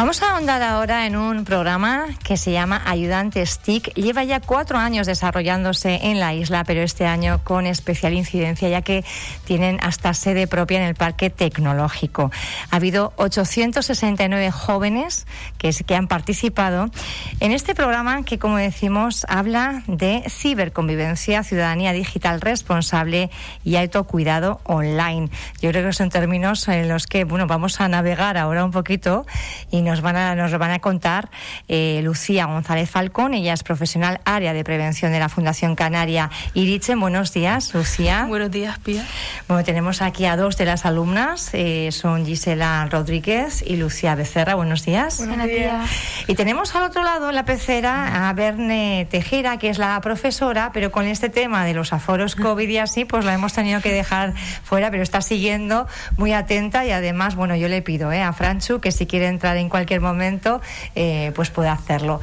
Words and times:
Vamos 0.00 0.22
a 0.22 0.30
ahondar 0.30 0.62
ahora 0.62 1.04
en 1.04 1.14
un 1.14 1.44
programa 1.44 2.06
que 2.24 2.38
se 2.38 2.52
llama 2.52 2.80
Ayudante 2.86 3.44
STIC. 3.44 3.92
Lleva 3.92 4.24
ya 4.24 4.40
cuatro 4.40 4.78
años 4.78 5.06
desarrollándose 5.06 6.00
en 6.04 6.18
la 6.18 6.32
isla, 6.32 6.64
pero 6.64 6.80
este 6.80 7.04
año 7.04 7.44
con 7.44 7.66
especial 7.66 8.14
incidencia, 8.14 8.70
ya 8.70 8.80
que 8.80 9.04
tienen 9.44 9.78
hasta 9.82 10.14
sede 10.14 10.46
propia 10.46 10.78
en 10.78 10.84
el 10.84 10.94
Parque 10.94 11.28
Tecnológico. 11.28 12.30
Ha 12.70 12.76
habido 12.76 13.12
869 13.16 14.50
jóvenes 14.50 15.26
que, 15.58 15.70
que 15.70 15.94
han 15.94 16.08
participado 16.08 16.90
en 17.40 17.52
este 17.52 17.74
programa 17.74 18.24
que, 18.24 18.38
como 18.38 18.56
decimos, 18.56 19.26
habla 19.28 19.82
de 19.86 20.24
ciberconvivencia, 20.30 21.42
ciudadanía 21.42 21.92
digital 21.92 22.40
responsable 22.40 23.28
y 23.64 23.76
autocuidado 23.76 24.62
online. 24.64 25.28
Yo 25.60 25.68
creo 25.72 25.88
que 25.88 25.92
son 25.92 26.08
términos 26.08 26.66
en 26.68 26.88
los 26.88 27.06
que, 27.06 27.24
bueno, 27.24 27.46
vamos 27.46 27.82
a 27.82 27.88
navegar 27.88 28.38
ahora 28.38 28.64
un 28.64 28.70
poquito 28.70 29.26
y 29.70 29.89
nos 29.90 30.02
van 30.02 30.16
a, 30.16 30.36
nos 30.36 30.52
lo 30.52 30.58
van 30.58 30.70
a 30.70 30.78
contar 30.78 31.30
eh, 31.66 32.00
Lucía 32.04 32.46
González 32.46 32.88
Falcón. 32.88 33.34
Ella 33.34 33.52
es 33.52 33.64
profesional 33.64 34.20
área 34.24 34.52
de 34.52 34.62
prevención 34.62 35.10
de 35.10 35.18
la 35.18 35.28
Fundación 35.28 35.74
Canaria 35.74 36.30
Irichen. 36.54 37.00
Buenos 37.00 37.32
días, 37.32 37.74
Lucía. 37.74 38.26
Buenos 38.28 38.52
días, 38.52 38.78
Pía. 38.78 39.04
Bueno, 39.48 39.64
tenemos 39.64 40.00
aquí 40.00 40.26
a 40.26 40.36
dos 40.36 40.56
de 40.56 40.64
las 40.64 40.86
alumnas. 40.86 41.50
Eh, 41.54 41.90
son 41.90 42.24
Gisela 42.24 42.86
Rodríguez 42.88 43.64
y 43.66 43.76
Lucía 43.76 44.14
Becerra. 44.14 44.54
Buenos 44.54 44.84
días. 44.84 45.26
Buenos 45.26 45.48
días. 45.48 45.90
Y 46.28 46.36
tenemos 46.36 46.72
al 46.76 46.84
otro 46.84 47.02
lado 47.02 47.30
en 47.30 47.34
la 47.34 47.44
pecera 47.44 48.28
a 48.28 48.32
Berne 48.32 49.08
Tejera, 49.10 49.58
que 49.58 49.70
es 49.70 49.78
la 49.78 50.00
profesora, 50.00 50.70
pero 50.72 50.92
con 50.92 51.06
este 51.06 51.30
tema 51.30 51.64
de 51.64 51.74
los 51.74 51.92
aforos 51.92 52.36
COVID 52.36 52.68
y 52.68 52.78
así, 52.78 53.04
pues 53.04 53.24
lo 53.24 53.32
hemos 53.32 53.54
tenido 53.54 53.80
que 53.80 53.92
dejar 53.92 54.34
fuera, 54.62 54.88
pero 54.92 55.02
está 55.02 55.20
siguiendo 55.20 55.88
muy 56.16 56.32
atenta 56.32 56.86
y 56.86 56.92
además, 56.92 57.34
bueno, 57.34 57.56
yo 57.56 57.66
le 57.66 57.82
pido 57.82 58.12
eh, 58.12 58.22
a 58.22 58.32
Franchu 58.32 58.80
que 58.80 58.92
si 58.92 59.06
quiere 59.06 59.26
entrar 59.26 59.56
en 59.56 59.68
cualquier 59.68 59.79
momento, 60.00 60.60
eh, 60.94 61.32
pues 61.34 61.50
puede 61.50 61.68
hacerlo. 61.68 62.20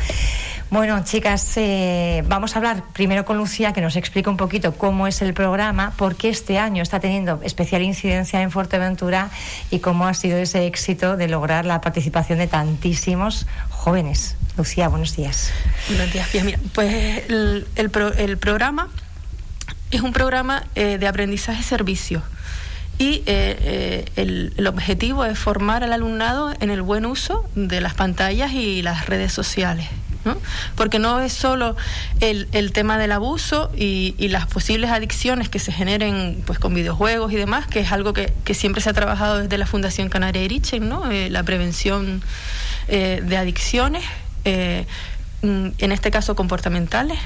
Bueno, 0.69 1.01
chicas, 1.05 1.53
eh, 1.55 2.23
vamos 2.27 2.55
a 2.55 2.59
hablar 2.59 2.83
primero 2.91 3.23
con 3.23 3.37
Lucía, 3.37 3.71
que 3.71 3.79
nos 3.79 3.95
explique 3.95 4.29
un 4.29 4.35
poquito 4.35 4.73
cómo 4.73 5.07
es 5.07 5.21
el 5.21 5.33
programa, 5.33 5.93
por 5.95 6.15
qué 6.15 6.27
este 6.27 6.59
año 6.59 6.83
está 6.83 6.99
teniendo 6.99 7.39
especial 7.43 7.81
incidencia 7.83 8.41
en 8.41 8.51
Fuerteventura 8.51 9.29
y 9.71 9.79
cómo 9.79 10.07
ha 10.07 10.13
sido 10.13 10.37
ese 10.37 10.65
éxito 10.65 11.15
de 11.15 11.29
lograr 11.29 11.65
la 11.65 11.79
participación 11.79 12.39
de 12.39 12.47
tantísimos 12.47 13.47
jóvenes. 13.69 14.35
Lucía, 14.57 14.89
buenos 14.89 15.15
días. 15.15 15.51
Buenos 15.87 16.11
días, 16.11 16.27
Pía. 16.29 16.43
Mira, 16.43 16.59
pues 16.73 17.23
el, 17.29 17.65
el 17.75 18.37
programa 18.37 18.89
es 19.91 20.01
un 20.01 20.11
programa 20.11 20.65
eh, 20.75 20.97
de 20.97 21.07
aprendizaje-servicio 21.07 22.21
y 22.99 23.21
eh, 23.27 24.05
eh, 24.15 24.51
el, 24.57 24.67
objetivo 24.67 25.23
es 25.25 25.37
formar 25.37 25.83
al 25.83 25.93
alumnado 25.93 26.53
en 26.59 26.71
el 26.71 26.81
buen 26.81 27.05
uso 27.05 27.47
de 27.53 27.79
las 27.79 27.93
pantallas 27.93 28.53
y 28.53 28.81
las 28.81 29.05
redes 29.05 29.31
sociales. 29.31 29.87
¿no? 30.25 30.35
Porque 30.75 30.97
no 30.99 31.21
es 31.21 31.31
solo 31.31 31.77
el, 32.19 32.49
el 32.51 32.73
tema 32.73 32.97
del 32.97 33.11
abuso 33.11 33.71
y, 33.77 34.15
y, 34.17 34.27
las 34.29 34.47
posibles 34.47 34.89
adicciones 34.89 35.47
que 35.47 35.59
se 35.59 35.71
generen 35.71 36.43
pues, 36.45 36.59
con 36.59 36.73
videojuegos 36.73 37.31
y 37.31 37.35
demás, 37.35 37.67
que 37.67 37.79
es 37.81 37.91
algo 37.91 38.13
que, 38.13 38.33
que 38.43 38.53
siempre 38.53 38.81
se 38.81 38.89
ha 38.89 38.93
trabajado 38.93 39.37
desde 39.37 39.57
la 39.57 39.67
Fundación 39.67 40.09
Canaria 40.09 40.43
Irichen, 40.43 40.89
¿no? 40.89 41.09
Eh, 41.09 41.29
la 41.29 41.43
prevención 41.43 42.21
eh, 42.89 43.21
de 43.23 43.37
adicciones, 43.37 44.03
mm, 45.43 45.67
en 45.77 45.91
este 45.91 46.11
caso 46.11 46.35
comportamentales. 46.35 47.19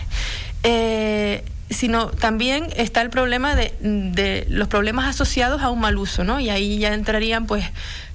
Sino 1.71 2.07
también 2.07 2.67
está 2.75 3.01
el 3.01 3.09
problema 3.09 3.55
de, 3.55 3.73
de, 3.81 4.45
los 4.49 4.67
problemas 4.67 5.07
asociados 5.07 5.61
a 5.61 5.69
un 5.69 5.79
mal 5.79 5.97
uso, 5.97 6.23
¿no? 6.23 6.39
Y 6.39 6.49
ahí 6.49 6.77
ya 6.79 6.93
entrarían 6.93 7.47
pues 7.47 7.65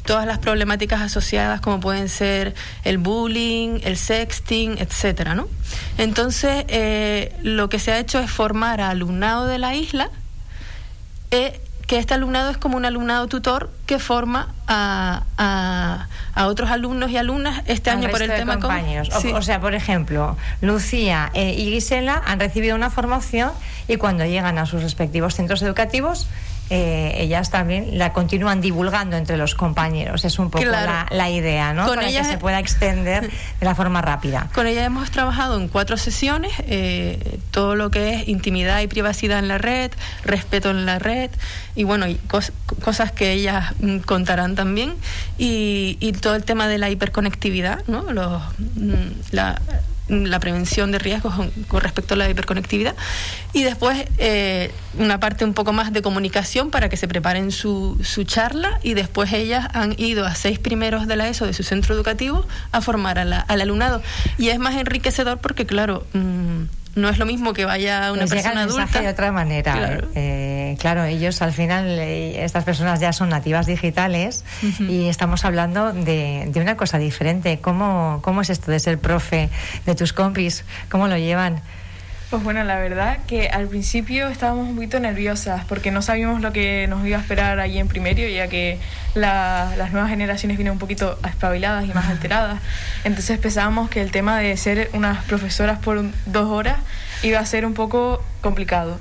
todas 0.04 0.26
las 0.26 0.38
problemáticas 0.38 1.00
asociadas 1.00 1.60
como 1.60 1.80
pueden 1.80 2.08
ser 2.08 2.54
el 2.84 2.98
bullying, 2.98 3.80
el 3.82 3.96
sexting, 3.96 4.78
etcétera, 4.78 5.34
¿no? 5.34 5.48
Entonces, 5.98 6.64
eh, 6.68 7.34
lo 7.42 7.68
que 7.68 7.78
se 7.78 7.92
ha 7.92 7.98
hecho 7.98 8.18
es 8.20 8.30
formar 8.30 8.80
a 8.80 8.90
alumnado 8.90 9.46
de 9.46 9.58
la 9.58 9.74
isla 9.74 10.10
eh, 11.30 11.60
que 11.86 11.98
este 11.98 12.14
alumnado 12.14 12.50
es 12.50 12.56
como 12.56 12.76
un 12.76 12.84
alumnado 12.84 13.26
tutor 13.28 13.70
que 13.86 13.98
forma 13.98 14.48
a, 14.66 15.22
a, 15.38 16.08
a 16.34 16.46
otros 16.48 16.70
alumnos 16.70 17.10
y 17.10 17.16
alumnas 17.16 17.62
este 17.66 17.90
año 17.90 18.08
por 18.10 18.22
el 18.22 18.34
tema 18.34 18.58
compañeros. 18.58 19.08
Sí. 19.20 19.32
O, 19.32 19.36
o, 19.36 19.42
sea, 19.42 19.60
por 19.60 19.74
ejemplo, 19.74 20.36
Lucía 20.60 21.30
eh, 21.34 21.54
y 21.56 21.70
Gisela 21.70 22.20
han 22.26 22.40
recibido 22.40 22.74
una 22.74 22.90
formación 22.90 23.52
y 23.86 23.96
cuando 23.96 24.24
llegan 24.24 24.58
a 24.58 24.66
sus 24.66 24.82
respectivos 24.82 25.34
centros 25.34 25.62
educativos 25.62 26.26
eh, 26.68 27.14
ellas 27.18 27.50
también 27.50 27.96
la 27.96 28.12
continúan 28.12 28.60
divulgando 28.60 29.16
entre 29.16 29.36
los 29.36 29.54
compañeros. 29.54 30.24
Es 30.24 30.38
un 30.38 30.50
poco 30.50 30.64
claro. 30.64 30.86
la, 30.86 31.06
la, 31.10 31.30
idea, 31.30 31.72
¿no? 31.72 31.86
Con 31.86 31.96
Para 31.96 32.08
ella, 32.08 32.22
que 32.22 32.28
se 32.28 32.38
pueda 32.38 32.58
extender 32.58 33.30
de 33.60 33.64
la 33.64 33.74
forma 33.74 34.02
rápida. 34.02 34.48
Con 34.52 34.66
ella 34.66 34.84
hemos 34.84 35.10
trabajado 35.10 35.58
en 35.60 35.68
cuatro 35.68 35.96
sesiones, 35.96 36.52
eh, 36.66 37.38
todo 37.52 37.76
lo 37.76 37.90
que 37.90 38.14
es 38.14 38.28
intimidad 38.28 38.80
y 38.80 38.88
privacidad 38.88 39.38
en 39.38 39.48
la 39.48 39.58
red, 39.58 39.92
respeto 40.24 40.70
en 40.70 40.86
la 40.86 40.98
red, 40.98 41.30
y 41.76 41.84
bueno, 41.84 42.08
y 42.08 42.16
cos 42.16 42.52
cosas 42.82 43.12
que 43.12 43.32
ellas 43.32 43.72
mm, 43.78 43.98
contarán 43.98 44.56
también, 44.56 44.94
y, 45.38 45.96
y, 46.00 46.12
todo 46.12 46.34
el 46.34 46.44
tema 46.44 46.66
de 46.66 46.78
la 46.78 46.90
hiperconectividad, 46.90 47.84
¿no? 47.86 48.10
Los, 48.12 48.42
mm, 48.58 48.92
la, 49.30 49.60
la 50.08 50.38
prevención 50.38 50.92
de 50.92 50.98
riesgos 50.98 51.34
con, 51.34 51.50
con, 51.68 51.80
respecto 51.80 52.14
a 52.14 52.16
la 52.16 52.28
hiperconectividad. 52.28 52.94
Y 53.52 53.64
después 53.64 54.06
eh, 54.18 54.70
una 54.98 55.18
parte 55.20 55.44
un 55.44 55.54
poco 55.54 55.72
más 55.72 55.92
de 55.92 56.02
comunicación 56.02 56.70
para 56.70 56.88
que 56.88 56.96
se 56.96 57.08
preparen 57.08 57.50
su, 57.50 57.98
su, 58.02 58.24
charla. 58.24 58.78
Y 58.82 58.94
después 58.94 59.32
ellas 59.32 59.68
han 59.72 59.94
ido 59.98 60.24
a 60.24 60.34
seis 60.34 60.58
primeros 60.58 61.06
de 61.06 61.16
la 61.16 61.28
ESO 61.28 61.46
de 61.46 61.52
su 61.52 61.62
centro 61.62 61.94
educativo 61.94 62.46
a 62.72 62.80
formar 62.80 63.18
a 63.18 63.24
la, 63.24 63.40
al 63.40 63.60
alumnado. 63.60 64.02
Y 64.38 64.48
es 64.48 64.58
más 64.58 64.74
enriquecedor 64.76 65.38
porque 65.38 65.66
claro 65.66 66.06
mmm, 66.12 66.64
no 66.96 67.10
es 67.10 67.18
lo 67.18 67.26
mismo 67.26 67.52
que 67.52 67.64
vaya 67.64 68.10
una 68.10 68.22
Les 68.22 68.30
persona 68.30 68.54
llega 68.54 68.62
el 68.64 68.70
adulta. 68.70 69.00
de 69.00 69.08
otra 69.08 69.30
manera 69.30 69.72
claro. 69.74 70.08
Eh, 70.14 70.45
claro 70.76 71.04
ellos 71.04 71.42
al 71.42 71.52
final 71.52 71.86
eh, 71.86 72.44
estas 72.44 72.64
personas 72.64 73.00
ya 73.00 73.12
son 73.12 73.28
nativas 73.28 73.66
digitales 73.66 74.44
uh 74.62 74.66
-huh. 74.66 74.90
y 74.90 75.08
estamos 75.08 75.44
hablando 75.44 75.92
de, 75.92 76.44
de, 76.48 76.60
una 76.60 76.76
cosa 76.76 76.98
diferente 76.98 77.58
¿Cómo, 77.60 78.20
cómo 78.22 78.42
es 78.42 78.50
esto 78.50 78.70
de 78.70 78.80
ser 78.80 78.98
profe 78.98 79.48
de 79.84 79.94
tus 79.94 80.12
compis 80.12 80.64
cómo 80.88 81.08
lo 81.08 81.16
llevan 81.16 81.62
pues 82.28 82.42
bueno, 82.42 82.64
la 82.64 82.80
verdad 82.80 83.18
que 83.28 83.48
al 83.50 83.68
principio 83.68 84.26
estábamos 84.26 84.68
un 84.68 84.74
poquito 84.74 84.98
nerviosas 84.98 85.64
porque 85.64 85.92
no 85.92 86.02
sabíamos 86.02 86.40
lo 86.40 86.52
que 86.52 86.88
nos 86.88 87.06
iba 87.06 87.18
a 87.18 87.20
esperar 87.20 87.60
allí 87.60 87.78
en 87.78 87.86
primario, 87.86 88.28
ya 88.28 88.48
que 88.48 88.80
la, 89.14 89.72
las 89.78 89.92
nuevas 89.92 90.10
generaciones 90.10 90.56
vienen 90.56 90.72
un 90.72 90.80
poquito 90.80 91.20
espabiladas 91.24 91.84
y 91.84 91.94
más 91.94 92.08
alteradas. 92.08 92.60
Entonces 93.04 93.38
pensábamos 93.38 93.90
que 93.90 94.00
el 94.00 94.10
tema 94.10 94.40
de 94.40 94.56
ser 94.56 94.90
unas 94.92 95.22
profesoras 95.24 95.78
por 95.78 95.98
un, 95.98 96.12
dos 96.26 96.50
horas 96.50 96.78
iba 97.22 97.38
a 97.38 97.46
ser 97.46 97.64
un 97.64 97.74
poco 97.74 98.24
complicado. 98.40 98.98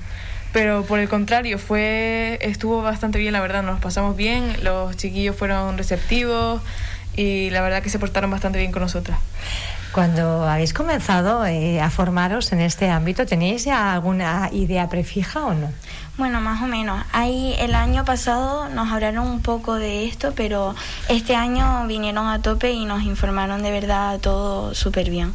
Pero 0.55 0.85
por 0.85 0.99
el 0.99 1.09
contrario, 1.09 1.59
fue 1.59 2.39
estuvo 2.39 2.81
bastante 2.81 3.19
bien, 3.19 3.33
la 3.33 3.41
verdad, 3.41 3.61
nos 3.61 3.81
pasamos 3.81 4.15
bien, 4.15 4.55
los 4.63 4.95
chiquillos 4.95 5.35
fueron 5.35 5.77
receptivos 5.77 6.61
y 7.17 7.49
la 7.49 7.59
verdad 7.59 7.83
que 7.83 7.89
se 7.89 7.99
portaron 7.99 8.31
bastante 8.31 8.59
bien 8.59 8.71
con 8.71 8.81
nosotras. 8.81 9.19
Cuando 9.91 10.47
habéis 10.47 10.71
comenzado 10.71 11.45
eh, 11.45 11.81
a 11.81 11.89
formaros 11.89 12.53
en 12.53 12.61
este 12.61 12.89
ámbito, 12.89 13.25
¿tenéis 13.25 13.65
ya 13.65 13.91
alguna 13.91 14.49
idea 14.53 14.87
prefija 14.87 15.45
o 15.45 15.53
no? 15.53 15.73
Bueno, 16.17 16.39
más 16.39 16.63
o 16.63 16.67
menos. 16.67 17.03
Ahí 17.11 17.53
el 17.59 17.75
año 17.75 18.05
pasado 18.05 18.69
nos 18.69 18.89
hablaron 18.93 19.27
un 19.27 19.41
poco 19.41 19.75
de 19.75 20.05
esto, 20.05 20.31
pero 20.37 20.73
este 21.09 21.35
año 21.35 21.85
vinieron 21.85 22.27
a 22.27 22.41
tope 22.41 22.71
y 22.71 22.85
nos 22.85 23.03
informaron 23.03 23.61
de 23.61 23.71
verdad 23.71 24.19
todo 24.21 24.73
súper 24.73 25.09
bien. 25.09 25.33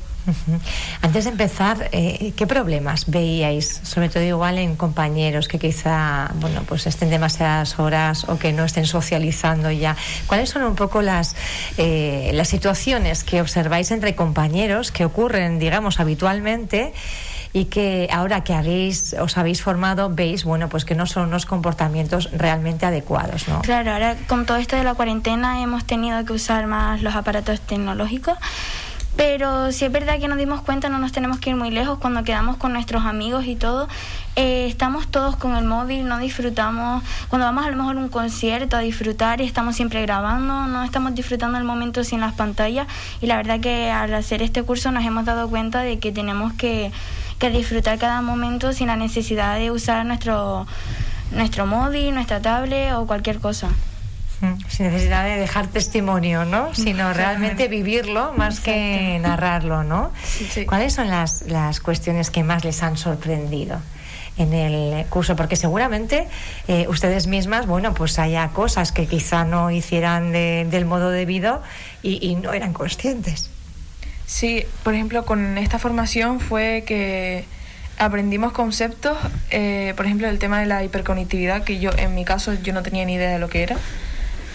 Antes 1.03 1.25
de 1.25 1.31
empezar, 1.31 1.89
eh, 1.93 2.33
¿qué 2.37 2.47
problemas 2.47 3.07
veíais? 3.07 3.81
Sobre 3.83 4.09
todo 4.09 4.23
igual 4.23 4.59
en 4.59 4.77
compañeros 4.77 5.49
que 5.49 5.59
quizá, 5.59 6.31
bueno, 6.41 6.63
pues 6.67 6.87
estén 6.87 7.11
demasiadas 7.11 7.79
horas 7.79 8.25
o 8.29 8.39
que 8.39 8.53
no 8.53 8.65
estén 8.65 8.87
socializando 8.87 9.71
ya. 9.71 9.97
¿Cuáles 10.27 10.51
son 10.51 10.63
un 10.65 10.75
poco 10.75 11.03
las, 11.03 11.37
eh, 11.79 12.31
las 12.35 12.49
situaciones 12.49 13.25
que 13.25 13.41
observáis 13.41 13.91
entre 13.91 14.15
compañeros 14.15 14.93
que 14.93 15.05
ocurren, 15.05 15.59
digamos, 15.59 16.01
habitualmente? 16.01 16.93
y 17.53 17.65
que 17.65 18.09
ahora 18.13 18.45
que 18.45 18.55
habéis, 18.55 19.15
os 19.15 19.37
habéis 19.37 19.61
formado 19.61 20.09
veis 20.09 20.45
bueno 20.45 20.69
pues 20.69 20.85
que 20.85 20.95
no 20.95 21.07
son 21.07 21.27
unos 21.27 21.47
comportamientos 21.47 22.31
realmente 22.31 22.87
adecuados 22.87 23.49
¿no? 23.49 23.61
claro 23.63 23.91
ahora 23.91 24.17
con 24.29 24.47
todo 24.47 24.59
esto 24.59 24.77
de 24.77 24.85
la 24.85 24.95
cuarentena 24.95 25.61
hemos 25.61 25.85
tenido 25.85 26.25
que 26.25 26.33
usar 26.33 26.69
más 26.69 27.03
los 27.03 27.17
aparatos 27.17 27.61
tecnológicos 27.61 28.39
pero 29.21 29.71
si 29.71 29.85
es 29.85 29.93
verdad 29.93 30.19
que 30.19 30.29
nos 30.29 30.39
dimos 30.39 30.63
cuenta, 30.63 30.89
no 30.89 30.99
nos 30.99 31.13
tenemos 31.13 31.41
que 31.41 31.51
ir 31.51 31.57
muy 31.57 31.71
lejos 31.71 31.99
cuando 31.99 32.25
quedamos 32.25 32.57
con 32.57 32.73
nuestros 32.73 33.05
amigos 33.05 33.45
y 33.45 33.55
todo. 33.55 33.87
Eh, 34.35 34.65
estamos 34.67 35.09
todos 35.09 35.37
con 35.37 35.55
el 35.57 35.65
móvil, 35.67 36.09
no 36.09 36.17
disfrutamos. 36.17 37.05
Cuando 37.29 37.45
vamos 37.45 37.67
a 37.67 37.71
lo 37.71 37.77
mejor 37.77 37.99
a 37.99 38.01
un 38.01 38.09
concierto 38.09 38.79
a 38.79 38.81
disfrutar 38.81 39.43
y 39.43 39.45
estamos 39.45 39.77
siempre 39.77 40.01
grabando, 40.01 40.67
no 40.69 40.85
estamos 40.85 41.15
disfrutando 41.15 41.59
el 41.59 41.65
momento 41.65 42.03
sin 42.03 42.21
las 42.21 42.33
pantallas. 42.33 42.87
Y 43.21 43.27
la 43.27 43.37
verdad 43.37 43.61
que 43.61 43.91
al 43.91 44.15
hacer 44.15 44.41
este 44.41 44.63
curso 44.63 44.91
nos 44.91 45.05
hemos 45.05 45.27
dado 45.27 45.51
cuenta 45.51 45.83
de 45.83 45.99
que 45.99 46.13
tenemos 46.13 46.55
que, 46.55 46.91
que 47.39 47.51
disfrutar 47.51 47.99
cada 47.99 48.23
momento 48.23 48.73
sin 48.73 48.87
la 48.87 48.97
necesidad 48.97 49.59
de 49.59 49.71
usar 49.71 50.07
nuestro, 50.07 50.67
nuestro 51.31 51.67
móvil, 51.67 52.15
nuestra 52.15 52.41
tablet 52.41 52.95
o 52.95 53.07
cualquier 53.07 53.39
cosa. 53.39 53.69
Sin 54.69 54.87
necesidad 54.87 55.25
de 55.25 55.37
dejar 55.37 55.67
testimonio, 55.67 56.45
¿no? 56.45 56.75
Sino 56.75 57.13
realmente 57.13 57.69
vivirlo 57.69 58.33
más 58.33 58.61
que 58.61 59.19
narrarlo, 59.21 59.85
¿no? 59.85 60.13
¿Cuáles 60.67 60.95
son 60.95 61.11
las, 61.11 61.43
las 61.43 61.81
cuestiones 61.81 62.31
que 62.31 62.43
más 62.43 62.65
les 62.65 62.83
han 62.83 62.97
sorprendido? 62.97 63.81
en 64.37 64.55
el 64.55 65.05
curso, 65.07 65.37
porque 65.37 65.55
seguramente 65.55 66.27
eh, 66.67 66.87
ustedes 66.89 67.27
mismas, 67.27 67.67
bueno, 67.67 67.93
pues 67.93 68.19
haya 68.19 68.49
cosas 68.49 68.91
que 68.91 69.07
quizá 69.07 69.45
no 69.45 69.71
hicieran 69.71 70.33
del 70.33 70.87
modo 70.87 71.11
debido 71.11 71.63
y, 72.03 72.27
y, 72.27 72.37
no 72.37 72.55
eran 72.55 72.73
conscientes. 72.73 73.51
Sí, 74.25 74.65
por 74.83 74.95
ejemplo, 74.95 75.27
con 75.27 75.59
esta 75.59 75.79
formación 75.79 76.41
fue 76.41 76.85
que 76.87 77.45
aprendimos 77.99 78.53
conceptos, 78.53 79.19
eh, 79.51 79.93
por 79.97 80.07
ejemplo, 80.07 80.29
el 80.29 80.39
tema 80.39 80.61
de 80.61 80.67
la 80.67 80.83
hiperconectividad, 80.83 81.65
que 81.65 81.79
yo, 81.79 81.91
en 81.97 82.15
mi 82.15 82.25
caso, 82.25 82.55
yo 82.55 82.73
no 82.73 82.83
tenía 82.83 83.05
ni 83.05 83.15
idea 83.15 83.31
de 83.31 83.39
lo 83.39 83.49
que 83.49 83.63
era. 83.63 83.77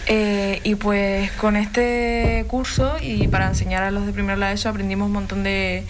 Eh, 0.08 0.60
y 0.62 0.76
pues 0.76 1.32
con 1.32 1.56
este 1.56 2.44
curso 2.46 2.96
y 3.00 3.26
para 3.26 3.48
enseñar 3.48 3.82
a 3.82 3.90
los 3.90 4.06
de 4.06 4.12
primero 4.12 4.36
la 4.36 4.52
ESO 4.52 4.68
aprendimos 4.68 5.06
un 5.06 5.12
montón 5.12 5.42
de, 5.42 5.84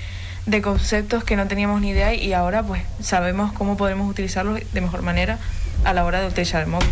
de 0.47 0.63
conceptos 0.63 1.23
que 1.23 1.37
no 1.37 1.47
teníamos 1.49 1.83
ni 1.83 1.91
idea 1.91 2.15
y 2.15 2.33
ahora 2.33 2.63
pues 2.63 2.83
sabemos 3.01 3.53
cómo 3.53 3.77
podemos 3.77 4.11
utilizarlos 4.11 4.61
de 4.73 4.81
mejor 4.81 5.03
manera 5.03 5.39
a 5.85 5.93
la 5.93 6.05
hora 6.05 6.23
de 6.23 6.29
utilizar 6.29 6.63
el 6.63 6.69
móvil. 6.69 6.89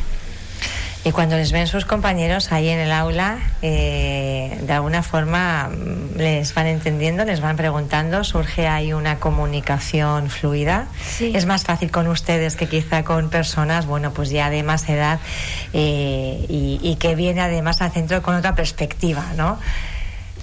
Y 1.06 1.12
cuando 1.12 1.36
les 1.36 1.52
ven 1.52 1.66
sus 1.66 1.84
compañeros 1.84 2.50
ahí 2.50 2.70
en 2.70 2.78
el 2.78 2.90
aula, 2.90 3.38
eh, 3.60 4.58
de 4.62 4.72
alguna 4.72 5.02
forma 5.02 5.68
mm, 5.68 6.16
les 6.16 6.54
van 6.54 6.66
entendiendo, 6.66 7.26
les 7.26 7.42
van 7.42 7.56
preguntando, 7.56 8.24
surge 8.24 8.66
ahí 8.66 8.94
una 8.94 9.20
comunicación 9.20 10.30
fluida. 10.30 10.86
Es 11.20 11.44
más 11.44 11.64
fácil 11.64 11.90
con 11.90 12.08
ustedes 12.08 12.56
que 12.56 12.68
quizá 12.68 13.04
con 13.04 13.28
personas, 13.28 13.84
bueno, 13.84 14.12
pues 14.12 14.30
ya 14.30 14.48
de 14.48 14.62
más 14.62 14.88
edad 14.88 15.20
eh, 15.74 16.46
y, 16.48 16.80
y 16.82 16.96
que 16.96 17.14
viene 17.14 17.42
además 17.42 17.82
al 17.82 17.92
centro 17.92 18.22
con 18.22 18.34
otra 18.34 18.54
perspectiva, 18.54 19.24
¿no? 19.36 19.58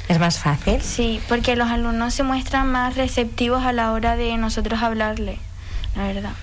¿Es 0.10 0.20
más 0.20 0.38
fácil? 0.38 0.80
Sí, 0.82 1.22
porque 1.28 1.56
los 1.56 1.72
alumnos 1.72 2.14
se 2.14 2.22
muestran 2.22 2.68
más 2.68 2.96
receptivos 2.96 3.64
a 3.64 3.72
la 3.72 3.94
hora 3.94 4.16
de 4.16 4.38
nosotros 4.38 4.84
hablarle, 4.84 5.40
la 5.96 6.04
verdad. 6.04 6.34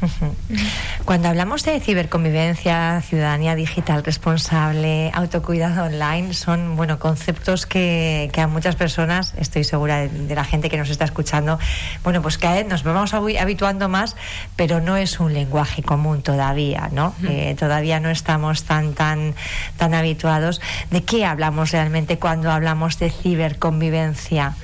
Cuando 1.04 1.28
hablamos 1.28 1.64
de 1.64 1.80
ciberconvivencia, 1.80 3.00
ciudadanía 3.02 3.54
digital 3.54 4.04
responsable, 4.04 5.10
autocuidado 5.14 5.84
online, 5.84 6.34
son 6.34 6.76
bueno 6.76 6.98
conceptos 6.98 7.66
que, 7.66 8.30
a 8.36 8.46
muchas 8.46 8.76
personas, 8.76 9.34
estoy 9.38 9.64
segura 9.64 10.08
de, 10.08 10.34
la 10.34 10.44
gente 10.44 10.70
que 10.70 10.76
nos 10.76 10.90
está 10.90 11.04
escuchando, 11.04 11.58
bueno, 12.02 12.22
pues 12.22 12.38
que 12.38 12.64
nos 12.64 12.82
vamos 12.82 13.14
habituando 13.14 13.88
más, 13.88 14.16
pero 14.56 14.80
no 14.80 14.96
es 14.96 15.20
un 15.20 15.32
lenguaje 15.32 15.82
común 15.82 16.22
todavía, 16.22 16.88
¿no? 16.92 17.14
Eh, 17.28 17.54
todavía 17.58 18.00
no 18.00 18.10
estamos 18.10 18.64
tan 18.64 18.94
tan 18.94 19.34
tan 19.76 19.94
habituados. 19.94 20.60
¿De 20.90 21.04
qué 21.04 21.24
hablamos 21.24 21.72
realmente 21.72 22.18
cuando 22.18 22.50
hablamos 22.50 22.98
de 22.98 23.10
ciberconvivencia? 23.10 24.54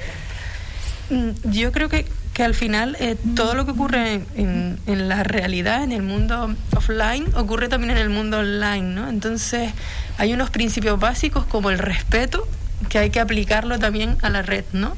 Mm, 1.11 1.31
yo 1.51 1.73
creo 1.73 1.89
que 1.89 2.07
que 2.33 2.45
al 2.45 2.55
final 2.55 2.97
eh, 3.01 3.17
todo 3.35 3.55
lo 3.55 3.65
que 3.65 3.73
ocurre 3.73 4.23
en, 4.37 4.79
en, 4.87 5.09
la 5.09 5.23
realidad, 5.23 5.83
en 5.83 5.93
el 5.93 6.03
mundo 6.03 6.55
offline, 6.77 7.27
ocurre 7.35 7.69
también 7.69 7.91
en 7.91 7.99
el 7.99 8.11
mundo 8.11 8.39
online, 8.39 8.95
¿no? 8.95 9.09
Entonces 9.09 9.73
hay 10.19 10.33
unos 10.33 10.51
principios 10.51 10.99
básicos 10.99 11.45
como 11.47 11.71
el 11.71 11.79
respeto, 11.79 12.47
que 12.89 12.99
hay 12.99 13.11
que 13.11 13.21
aplicarlo 13.21 13.79
también 13.79 14.17
a 14.23 14.31
la 14.31 14.43
red, 14.43 14.65
¿no? 14.73 14.97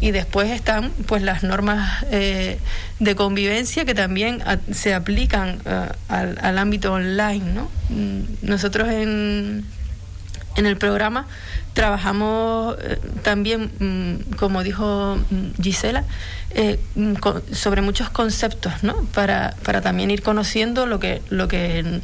Y 0.00 0.10
después 0.10 0.50
están 0.50 0.90
pues 1.06 1.22
las 1.22 1.44
normas 1.44 2.04
eh, 2.10 2.58
de 2.98 3.14
convivencia 3.14 3.84
que 3.84 3.94
también 3.94 4.42
se 4.72 4.92
aplican 4.92 5.60
eh, 5.64 5.88
al, 6.08 6.38
al, 6.42 6.58
ámbito 6.58 6.92
online, 6.92 7.44
¿no? 7.54 7.70
Mm, 7.88 8.22
nosotros 8.42 8.88
en, 8.88 9.64
en 10.56 10.66
el 10.66 10.76
programa 10.76 11.26
trabajamos 11.72 12.76
también, 13.22 13.70
mm, 13.78 14.36
como 14.36 14.62
dijo 14.62 15.18
mm, 15.30 15.62
Gisela, 15.62 16.04
eh, 16.50 16.78
mm, 16.94 17.14
sobre 17.52 17.82
muchos 17.82 18.10
conceptos, 18.10 18.82
¿no? 18.82 18.94
Para, 19.12 19.56
para 19.64 19.80
también 19.80 20.10
ir 20.10 20.22
conociendo 20.22 20.86
lo 20.86 21.00
que, 21.00 21.20
lo 21.30 21.48
que 21.48 22.00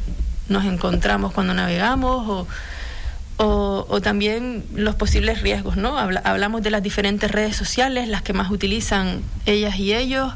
nos 0.49 0.65
encontramos 0.65 1.31
cuando 1.31 1.53
navegamos 1.53 2.27
o, 2.27 2.47
o, 3.43 4.01
también 4.01 4.63
los 4.75 4.95
posibles 4.95 5.41
riesgos, 5.41 5.75
¿no? 5.75 5.97
hablamos 5.97 6.61
de 6.61 6.69
las 6.69 6.83
diferentes 6.83 7.31
redes 7.31 7.55
sociales, 7.55 8.07
las 8.07 8.21
que 8.21 8.33
más 8.33 8.51
utilizan 8.51 9.21
ellas 9.47 9.77
y 9.79 9.93
ellos. 9.95 10.33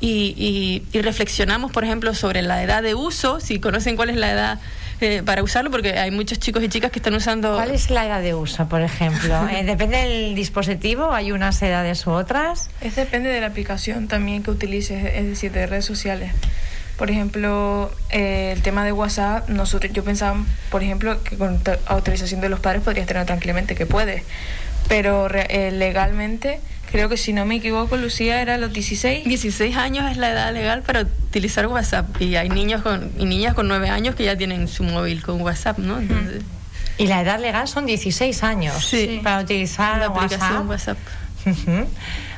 Y, 0.00 0.82
y, 0.92 1.00
reflexionamos, 1.02 1.70
por 1.70 1.84
ejemplo, 1.84 2.14
sobre 2.14 2.40
la 2.40 2.62
edad 2.62 2.82
de 2.82 2.94
uso, 2.94 3.38
si 3.38 3.60
conocen 3.60 3.96
cuál 3.96 4.08
es 4.08 4.16
la 4.16 4.32
edad 4.32 4.58
eh, 5.00 5.22
para 5.24 5.42
usarlo, 5.42 5.70
porque 5.70 5.98
hay 5.98 6.10
muchos 6.10 6.38
chicos 6.38 6.62
y 6.62 6.68
chicas 6.68 6.90
que 6.90 6.98
están 6.98 7.14
usando... 7.14 7.54
¿Cuál 7.54 7.70
es 7.70 7.90
la 7.90 8.06
edad 8.06 8.20
de 8.20 8.34
uso, 8.34 8.68
por 8.68 8.82
ejemplo? 8.82 9.40
Eh, 9.50 9.64
¿Depende 9.64 9.96
del 9.96 10.34
dispositivo? 10.34 11.12
¿Hay 11.12 11.32
unas 11.32 11.60
edades 11.62 12.06
u 12.06 12.10
otras? 12.10 12.70
Es 12.80 12.96
depende 12.96 13.30
de 13.30 13.40
la 13.40 13.46
aplicación 13.46 14.06
también 14.06 14.42
que 14.42 14.50
utilices, 14.50 15.04
es 15.14 15.26
decir, 15.26 15.50
de 15.52 15.66
redes 15.66 15.84
sociales. 15.84 16.32
Por 16.96 17.10
ejemplo, 17.10 17.90
eh, 18.10 18.52
el 18.54 18.62
tema 18.62 18.84
de 18.84 18.92
WhatsApp, 18.92 19.48
nosotros, 19.48 19.92
yo 19.92 20.04
pensaba, 20.04 20.36
por 20.70 20.82
ejemplo, 20.82 21.22
que 21.24 21.36
con 21.36 21.60
autorización 21.86 22.40
de 22.40 22.48
los 22.48 22.60
padres 22.60 22.82
podrías 22.82 23.06
tener 23.06 23.26
tranquilamente, 23.26 23.74
que 23.74 23.86
puedes, 23.86 24.22
pero 24.88 25.28
legalmente 25.28 26.60
creo 26.90 27.08
que 27.08 27.16
si 27.16 27.32
no 27.32 27.46
me 27.46 27.56
equivoco, 27.56 27.96
Lucía 27.96 28.40
era 28.42 28.58
los 28.58 28.72
16. 28.72 29.24
16 29.24 29.76
años 29.76 30.10
es 30.10 30.16
la 30.16 30.30
edad 30.30 30.52
legal 30.52 30.82
para 30.82 31.02
utilizar 31.02 31.66
WhatsApp 31.66 32.20
y 32.20 32.36
hay 32.36 32.48
niños 32.48 32.82
con, 32.82 33.10
y 33.18 33.24
niñas 33.24 33.54
con 33.54 33.68
9 33.68 33.88
años 33.90 34.14
que 34.14 34.24
ya 34.24 34.36
tienen 34.36 34.68
su 34.68 34.82
móvil 34.82 35.22
con 35.22 35.40
WhatsApp, 35.40 35.78
¿no? 35.78 36.00
y 36.98 37.06
la 37.06 37.22
edad 37.22 37.40
legal 37.40 37.66
son 37.66 37.86
16 37.86 38.42
años 38.42 38.92
para 39.22 39.40
utilizar 39.40 39.98
la 39.98 40.06
aplicación 40.06 40.68
WhatsApp. 40.68 40.98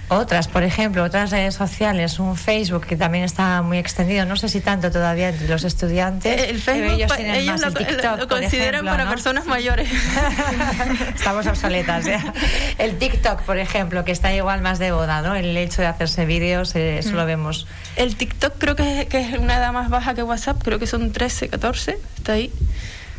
Otras, 0.09 0.47
por 0.49 0.63
ejemplo, 0.63 1.03
otras 1.05 1.31
redes 1.31 1.55
sociales, 1.55 2.19
un 2.19 2.37
Facebook 2.37 2.87
que 2.87 2.97
también 2.97 3.25
está 3.25 3.63
muy 3.63 3.79
extendido, 3.79 4.27
no 4.27 4.37
sé 4.37 4.49
si 4.49 4.61
tanto 4.61 4.91
todavía 4.91 5.31
entre 5.31 5.49
los 5.49 5.65
estudiantes. 5.65 6.39
Eh, 6.39 6.51
el 6.51 6.61
Facebook, 6.61 6.93
ellos, 6.93 7.17
tienen 7.17 7.47
más 7.47 7.61
lo, 7.61 7.69
el 7.69 7.75
TikTok, 7.75 8.19
lo 8.19 8.29
consideran 8.29 8.85
para 8.85 9.09
personas 9.09 9.47
mayores. 9.47 9.89
Estamos 11.15 11.47
obsoletas 11.47 12.05
ya. 12.05 12.35
El 12.79 12.99
TikTok, 12.99 13.43
por 13.43 13.59
ejemplo, 13.59 14.05
que 14.05 14.13
está 14.13 14.35
igual 14.35 14.61
más 14.61 14.79
de 14.79 14.93
boda, 14.93 15.23
¿no? 15.23 15.35
El 15.35 15.57
hecho 15.57 15.81
de 15.81 15.89
hacerse 15.89 16.27
vídeos, 16.27 16.75
eh, 16.75 16.99
eso 16.99 17.13
lo 17.13 17.25
mm. 17.25 17.27
vemos. 17.27 17.67
El 17.97 18.17
TikTok 18.17 18.55
creo 18.59 18.77
que 18.77 19.07
que 19.09 19.21
es 19.21 19.39
una 19.39 19.57
edad 19.57 19.73
más 19.73 19.91
baja 19.91 20.15
que 20.15 20.23
WhatsApp, 20.23 20.63
creo 20.63 20.79
que 20.79 20.87
son 20.87 21.13
13, 21.13 21.49
14, 21.49 21.99
está 22.17 22.33
ahí. 22.33 22.53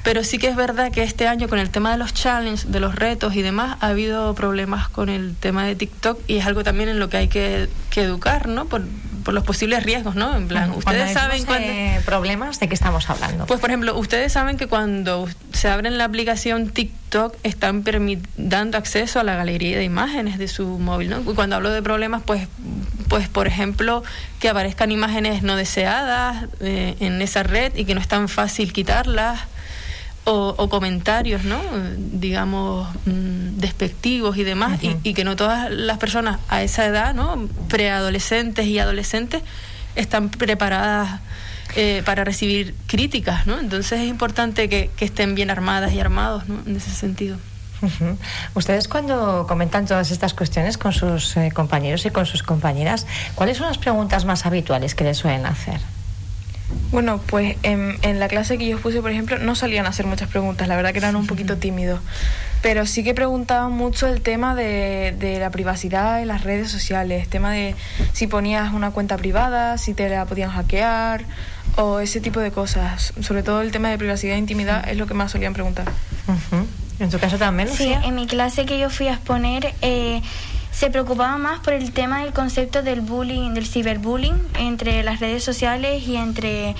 Pero 0.03 0.25
sí 0.25 0.38
que 0.38 0.48
es 0.48 0.55
verdad 0.55 0.91
que 0.91 1.01
este 1.01 1.27
año 1.27 1.48
con 1.48 1.60
el 1.60 1.69
tema 1.69 1.91
de 1.91 1.98
los 1.98 2.13
challenges, 2.13 2.69
de 2.72 2.79
los 2.81 2.93
retos 2.93 3.36
y 3.36 3.41
demás, 3.41 3.77
ha 3.79 3.88
habido 3.88 4.36
problemas 4.36 4.89
con 4.89 5.07
el 5.07 5.33
tema 5.36 5.65
de 5.65 5.75
TikTok 5.75 6.19
y 6.27 6.38
es 6.38 6.45
algo 6.45 6.63
también 6.63 6.89
en 6.89 7.00
lo 7.00 7.10
que 7.10 7.17
hay 7.17 7.27
que, 7.29 7.69
educar, 7.95 8.48
¿no? 8.48 8.65
Por, 8.65 8.83
los 9.31 9.45
posibles 9.45 9.83
riesgos, 9.83 10.15
¿no? 10.15 10.36
En 10.36 10.50
plan, 10.50 10.72
ustedes 10.72 11.13
saben 11.13 11.45
cuando... 11.45 11.72
problemas, 12.03 12.60
¿de 12.60 12.67
qué 12.67 12.74
estamos 12.74 13.10
hablando? 13.10 13.45
Pues, 13.45 13.62
por 13.62 13.69
ejemplo, 13.69 13.98
ustedes 13.98 14.33
saben 14.33 14.57
que 14.57 14.67
cuando 14.67 15.29
se 15.53 15.69
abren 15.69 15.98
la 15.98 16.03
aplicación 16.03 16.67
TikTok 16.67 17.38
están 17.43 17.86
dando 18.36 18.77
acceso 18.77 19.22
a 19.22 19.24
la 19.24 19.36
galería 19.36 19.77
de 19.77 19.86
imágenes 19.86 20.38
de 20.38 20.50
su 20.50 20.67
móvil, 20.77 21.10
¿no? 21.10 21.22
Y 21.22 21.36
cuando 21.36 21.55
hablo 21.55 21.69
de 21.69 21.81
problemas, 21.81 22.22
pues, 22.25 22.50
pues 23.07 23.29
por 23.29 23.48
ejemplo, 23.48 24.03
que 24.41 24.50
aparezcan 24.50 24.91
imágenes 24.91 25.41
no 25.41 25.55
deseadas 25.55 26.48
eh, 26.60 26.98
en 27.00 27.22
esa 27.22 27.43
red 27.43 27.74
y 27.77 27.86
que 27.86 27.95
no 27.95 28.01
es 28.01 28.10
tan 28.10 28.27
fácil 28.27 28.74
quitarlas 28.74 29.39
o, 30.25 30.70
comentarios, 30.70 31.44
¿no? 31.44 31.62
digamos, 31.98 32.88
mm, 33.06 33.58
despectivos 33.58 34.38
y 34.38 34.44
demás, 34.44 34.80
y, 34.82 35.13
que 35.13 35.24
no 35.24 35.36
todas 35.36 35.70
las 35.72 35.98
personas 35.98 36.39
a 36.50 36.63
esa 36.63 36.86
edad, 36.86 37.13
¿no? 37.13 37.48
preadolescentes 37.68 38.65
y 38.65 38.80
adolescentes, 38.80 39.42
están 39.96 40.30
preparadas 40.30 41.20
eh, 41.75 42.03
para 42.06 42.24
recibir 42.24 42.75
críticas, 42.88 43.48
¿no? 43.48 43.60
Entonces 43.60 44.00
es 44.00 44.08
importante 44.08 44.70
que, 44.70 44.92
estén 45.00 45.36
bien 45.36 45.50
armadas 45.50 45.92
y 45.94 46.00
armados, 46.00 46.48
¿no? 46.48 46.62
En 46.65 46.75
ese 46.75 46.92
sentido. 46.92 47.38
Ustedes 48.53 48.88
cuando 48.88 49.46
comentan 49.48 49.86
todas 49.86 50.12
estas 50.12 50.34
cuestiones 50.34 50.77
con 50.77 50.94
sus 50.94 51.36
eh, 51.36 51.51
compañeros 51.53 52.06
y 52.06 52.12
con 52.12 52.25
sus 52.25 52.42
compañeras, 52.44 53.06
¿cuáles 53.36 53.58
son 53.58 53.68
las 53.68 53.77
preguntas 53.77 54.24
más 54.24 54.46
habituales 54.46 54.96
que 54.96 55.03
les 55.03 55.18
suelen 55.18 55.46
hacer? 55.46 55.82
Bueno, 56.92 57.20
pues 57.25 57.58
en, 57.63 57.98
en, 58.01 58.20
la 58.20 58.27
clase 58.27 58.58
que 58.58 58.68
yo 58.68 58.77
puse, 58.80 59.01
por 59.01 59.12
ejemplo, 59.12 59.38
no 59.39 59.56
salían 59.56 59.86
a 59.86 59.89
hacer 59.89 60.06
muchas 60.06 60.30
preguntas, 60.30 60.68
la 60.68 60.75
verdad 60.75 60.92
que 60.92 61.00
eran 61.00 61.15
un 61.15 61.27
poquito 61.27 61.58
tímidos, 61.58 62.00
pero 62.62 62.86
sí 62.86 63.03
que 63.03 63.13
preguntaban 63.13 63.72
mucho 63.72 64.08
el 64.08 64.22
tema 64.22 64.56
de, 64.56 65.15
de 65.18 65.39
la 65.39 65.50
privacidad 65.50 66.22
en 66.22 66.27
las 66.27 66.44
redes 66.44 66.72
sociales, 66.72 67.27
tema 67.27 67.51
de 67.51 67.75
si 68.13 68.27
ponías 68.27 68.74
una 68.74 68.92
cuenta 68.92 69.18
privada, 69.18 69.77
si 69.77 69.94
te 69.94 70.08
la 70.10 70.25
podían 70.25 70.51
hackear 70.51 71.25
o 71.75 72.00
ese 72.00 72.22
tipo 72.22 72.39
de 72.39 72.51
cosas. 72.51 73.13
Sobre 73.22 73.44
todo 73.44 73.62
el 73.62 73.72
tema 73.72 73.89
de 73.89 73.98
privacidad 73.98 74.36
e 74.36 74.39
intimidad 74.39 74.88
es 74.88 74.98
lo 74.98 75.08
que 75.08 75.13
más 75.13 75.32
solían 75.32 75.53
preguntar. 75.53 75.86
¿En 77.00 77.10
tu 77.10 77.20
caso 77.20 77.38
también? 77.38 77.70
Sí, 77.70 77.92
en 77.92 78.15
mi 78.15 78.27
clase 78.27 78.65
que 78.65 78.80
yo 78.80 78.89
fui 78.89 79.08
a 79.08 79.13
exponer... 79.13 79.74
Eh, 79.82 80.22
se 80.74 80.89
preocupaba 80.89 81.38
más 81.38 81.60
por 81.60 81.74
el 81.74 81.94
tema 81.94 82.24
del 82.24 82.34
concepto 82.34 82.82
del 82.82 83.01
bullying, 83.01 83.53
del 83.53 83.65
ciberbullying 83.65 84.36
entre 84.60 85.03
las 85.03 85.20
redes 85.20 85.44
sociales 85.44 86.06
y 86.08 86.18
entre 86.18 86.75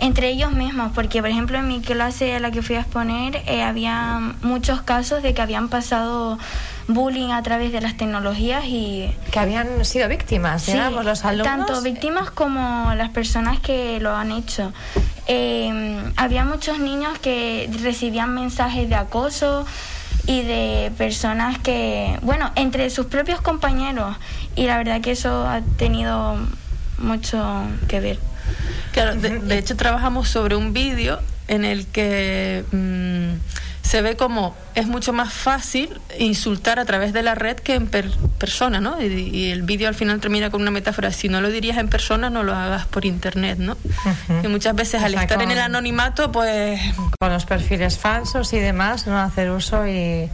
entre 0.00 0.28
ellos 0.28 0.52
mismos, 0.52 0.92
porque 0.94 1.20
por 1.20 1.28
ejemplo 1.28 1.58
en 1.58 1.66
mi 1.66 1.80
clase 1.80 2.36
a 2.36 2.40
la 2.40 2.52
que 2.52 2.62
fui 2.62 2.76
a 2.76 2.80
exponer 2.80 3.42
eh, 3.46 3.62
había 3.64 4.20
muchos 4.42 4.80
casos 4.82 5.24
de 5.24 5.34
que 5.34 5.42
habían 5.42 5.68
pasado 5.68 6.38
bullying 6.86 7.30
a 7.30 7.42
través 7.42 7.72
de 7.72 7.80
las 7.80 7.96
tecnologías 7.96 8.64
y... 8.64 9.12
Que 9.32 9.40
habían 9.40 9.84
sido 9.84 10.08
víctimas, 10.08 10.66
digamos, 10.66 11.04
los 11.04 11.24
alumnos. 11.24 11.66
Tanto 11.66 11.82
víctimas 11.82 12.30
como 12.30 12.94
las 12.94 13.10
personas 13.10 13.58
que 13.58 13.98
lo 14.00 14.14
han 14.14 14.30
hecho. 14.30 14.72
Eh, 15.26 16.12
había 16.16 16.44
muchos 16.44 16.78
niños 16.78 17.18
que 17.18 17.68
recibían 17.82 18.34
mensajes 18.34 18.88
de 18.88 18.94
acoso 18.94 19.66
y 20.28 20.42
de 20.42 20.92
personas 20.98 21.58
que, 21.58 22.18
bueno, 22.20 22.52
entre 22.54 22.90
sus 22.90 23.06
propios 23.06 23.40
compañeros 23.40 24.14
y 24.54 24.66
la 24.66 24.76
verdad 24.76 25.00
que 25.00 25.12
eso 25.12 25.48
ha 25.48 25.62
tenido 25.78 26.36
mucho 26.98 27.62
que 27.88 27.98
ver. 27.98 28.18
Claro, 28.92 29.16
de, 29.16 29.58
hecho 29.58 29.74
trabajamos 29.74 30.28
sobre 30.28 30.54
un 30.54 30.74
vídeo 30.74 31.18
en 31.48 31.64
el 31.64 31.86
que 31.86 32.62
mm, 32.72 33.57
se 33.88 34.02
ve 34.02 34.16
como 34.16 34.54
es 34.74 34.86
mucho 34.86 35.14
más 35.14 35.32
fácil 35.32 35.98
insultar 36.18 36.78
a 36.78 36.84
través 36.84 37.14
de 37.14 37.22
la 37.22 37.34
red 37.34 37.56
que 37.56 37.74
en 37.74 37.88
persona, 37.88 38.82
¿no? 38.82 39.00
Y, 39.00 39.50
el 39.50 39.62
vídeo 39.62 39.88
al 39.88 39.94
final 39.94 40.20
termina 40.20 40.50
con 40.50 40.60
una 40.60 40.70
metáfora, 40.70 41.10
si 41.10 41.30
no 41.30 41.40
lo 41.40 41.48
dirías 41.48 41.78
en 41.78 41.88
persona, 41.88 42.28
no 42.28 42.42
lo 42.42 42.54
hagas 42.54 42.84
por 42.86 43.06
internet, 43.06 43.58
¿no? 43.58 43.78
Que 44.42 44.48
muchas 44.48 44.74
veces 44.74 45.02
al 45.02 45.14
estar 45.14 45.40
en 45.40 45.50
el 45.50 45.58
anonimato, 45.58 46.30
pues... 46.30 46.78
Con 47.18 47.32
los 47.32 47.46
perfiles 47.46 47.96
falsos 47.96 48.52
y 48.52 48.58
demás, 48.58 49.06
no 49.06 49.18
hacer 49.18 49.50
uso 49.50 49.86
y... 49.88 50.28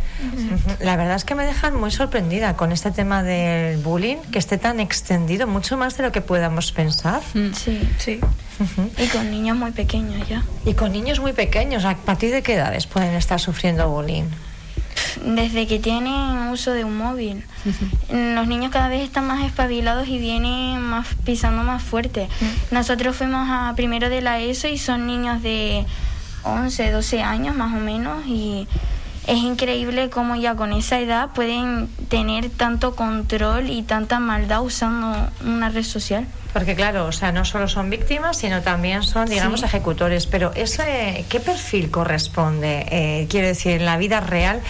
La 0.81 0.97
verdad 0.97 1.15
es 1.15 1.25
que 1.25 1.37
me 1.37 1.47
dejan 1.47 1.77
muy 1.77 1.93
sorprendida 1.93 2.57
con 2.57 2.73
este 2.73 2.91
tema 2.91 3.23
del 3.23 3.77
bullying, 3.79 4.17
que 4.33 4.41
esté 4.41 4.59
tan 4.59 4.81
extendido, 4.81 5.47
mucho 5.47 5.77
más 5.77 5.97
de 5.97 6.03
lo 6.03 6.11
que 6.11 6.23
podamos 6.23 6.73
pensar. 6.73 7.23
Mm. 7.35 7.53
Sí, 7.99 8.21
Y 8.99 9.07
con 9.09 9.31
niños 9.31 9.57
muy 9.57 9.73
pequeños 9.73 10.29
ya. 10.29 10.43
Y 10.65 10.75
con 10.75 10.93
niños 10.93 11.21
muy 11.21 11.33
pequeños, 11.33 11.85
¿a 11.85 11.97
partir 11.97 12.31
de 12.31 12.43
qué 12.43 12.55
edades 12.55 12.87
pueden 12.87 13.15
estar 13.15 13.41
sufriendo 13.41 13.89
bullying? 13.89 14.25
Desde 15.25 15.67
que 15.67 15.79
tienen 15.79 16.49
uso 16.49 16.73
de 16.73 16.85
un 16.85 16.97
móvil. 16.97 17.45
Los 18.11 18.47
niños 18.47 18.71
cada 18.71 18.89
vez 18.89 19.03
están 19.03 19.27
más 19.27 19.45
espabilados 19.45 20.09
y 20.09 20.19
vienen 20.19 20.81
más 20.81 21.07
pisando 21.25 21.63
más 21.63 21.83
fuerte. 21.83 22.29
Nosotros 22.71 23.17
fuimos 23.17 23.49
a 23.51 23.73
primero 23.77 24.09
de 24.09 24.21
la 24.21 24.41
ESO 24.41 24.69
y 24.69 24.79
son 24.79 25.07
niños 25.07 25.43
de 25.43 25.85
11, 26.45 26.91
12 26.91 27.23
años 27.23 27.57
más 27.57 27.75
o 27.75 27.79
menos 27.79 28.27
y 28.27 28.69
es 29.27 29.39
increíble 29.39 30.11
cómo 30.11 30.37
ya 30.37 30.55
con 30.55 30.73
esa 30.73 31.01
edad 31.01 31.31
pueden 31.31 31.89
tener 32.09 32.51
tanto 32.51 32.95
control 32.95 33.71
y 33.71 33.83
tanta 33.83 34.19
maldad 34.19 34.63
usando 34.63 35.31
una 35.45 35.71
red 35.71 35.85
social. 35.85 36.27
Porque 36.55 36.77
claro, 36.77 37.07
o 37.07 37.13
sea, 37.13 37.33
no 37.33 37.45
solo 37.45 37.67
son 37.67 37.91
víctimas, 37.91 38.39
sino 38.39 38.63
también 38.63 39.03
son, 39.03 39.29
digamos, 39.29 39.65
ejecutores. 39.65 40.29
Pero 40.29 40.53
ese, 40.55 41.25
¿qué 41.29 41.41
perfil 41.41 41.91
corresponde? 41.91 42.87
Eh, 42.93 43.27
quiero 43.29 43.49
decir, 43.49 43.73
en 43.73 43.85
la 43.85 43.97
vida 43.97 44.21
real, 44.21 44.61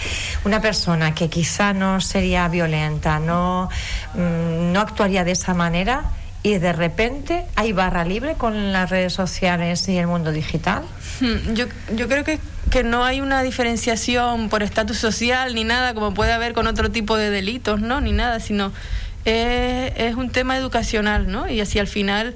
una 0.45 0.61
persona 0.61 1.13
que 1.13 1.29
quizá 1.29 1.73
no 1.73 2.01
sería 2.01 2.47
violenta, 2.47 3.19
no, 3.19 3.69
mm, 4.15 4.73
no 4.73 4.79
actuaría 4.79 5.23
de 5.23 5.33
esa 5.33 5.53
manera 5.53 6.05
y 6.41 6.57
de 6.57 6.73
repente 6.73 7.45
hay 7.55 7.71
barra 7.71 8.03
libre 8.03 8.33
con 8.33 8.73
las 8.73 8.89
redes 8.89 9.13
sociales 9.13 9.87
y 9.87 9.97
el 9.97 10.07
mundo 10.07 10.31
digital. 10.31 10.81
Hmm, 11.19 11.53
yo, 11.53 11.65
yo 11.95 12.07
creo 12.07 12.23
que, 12.23 12.39
que 12.71 12.83
no 12.83 13.03
hay 13.03 13.21
una 13.21 13.43
diferenciación 13.43 14.49
por 14.49 14.63
estatus 14.63 14.97
social 14.97 15.53
ni 15.53 15.63
nada 15.63 15.93
como 15.93 16.15
puede 16.15 16.33
haber 16.33 16.53
con 16.53 16.65
otro 16.65 16.89
tipo 16.89 17.15
de 17.15 17.29
delitos, 17.29 17.79
¿no? 17.81 18.01
Ni 18.01 18.11
nada, 18.11 18.39
sino 18.39 18.71
es, 19.25 20.15
un 20.15 20.29
tema 20.29 20.57
educacional, 20.57 21.31
¿no? 21.31 21.49
Y 21.49 21.59
así 21.59 21.79
al 21.79 21.87
final 21.87 22.35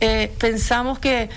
eh, 0.00 0.32
pensamos 0.38 0.98
que, 0.98 1.28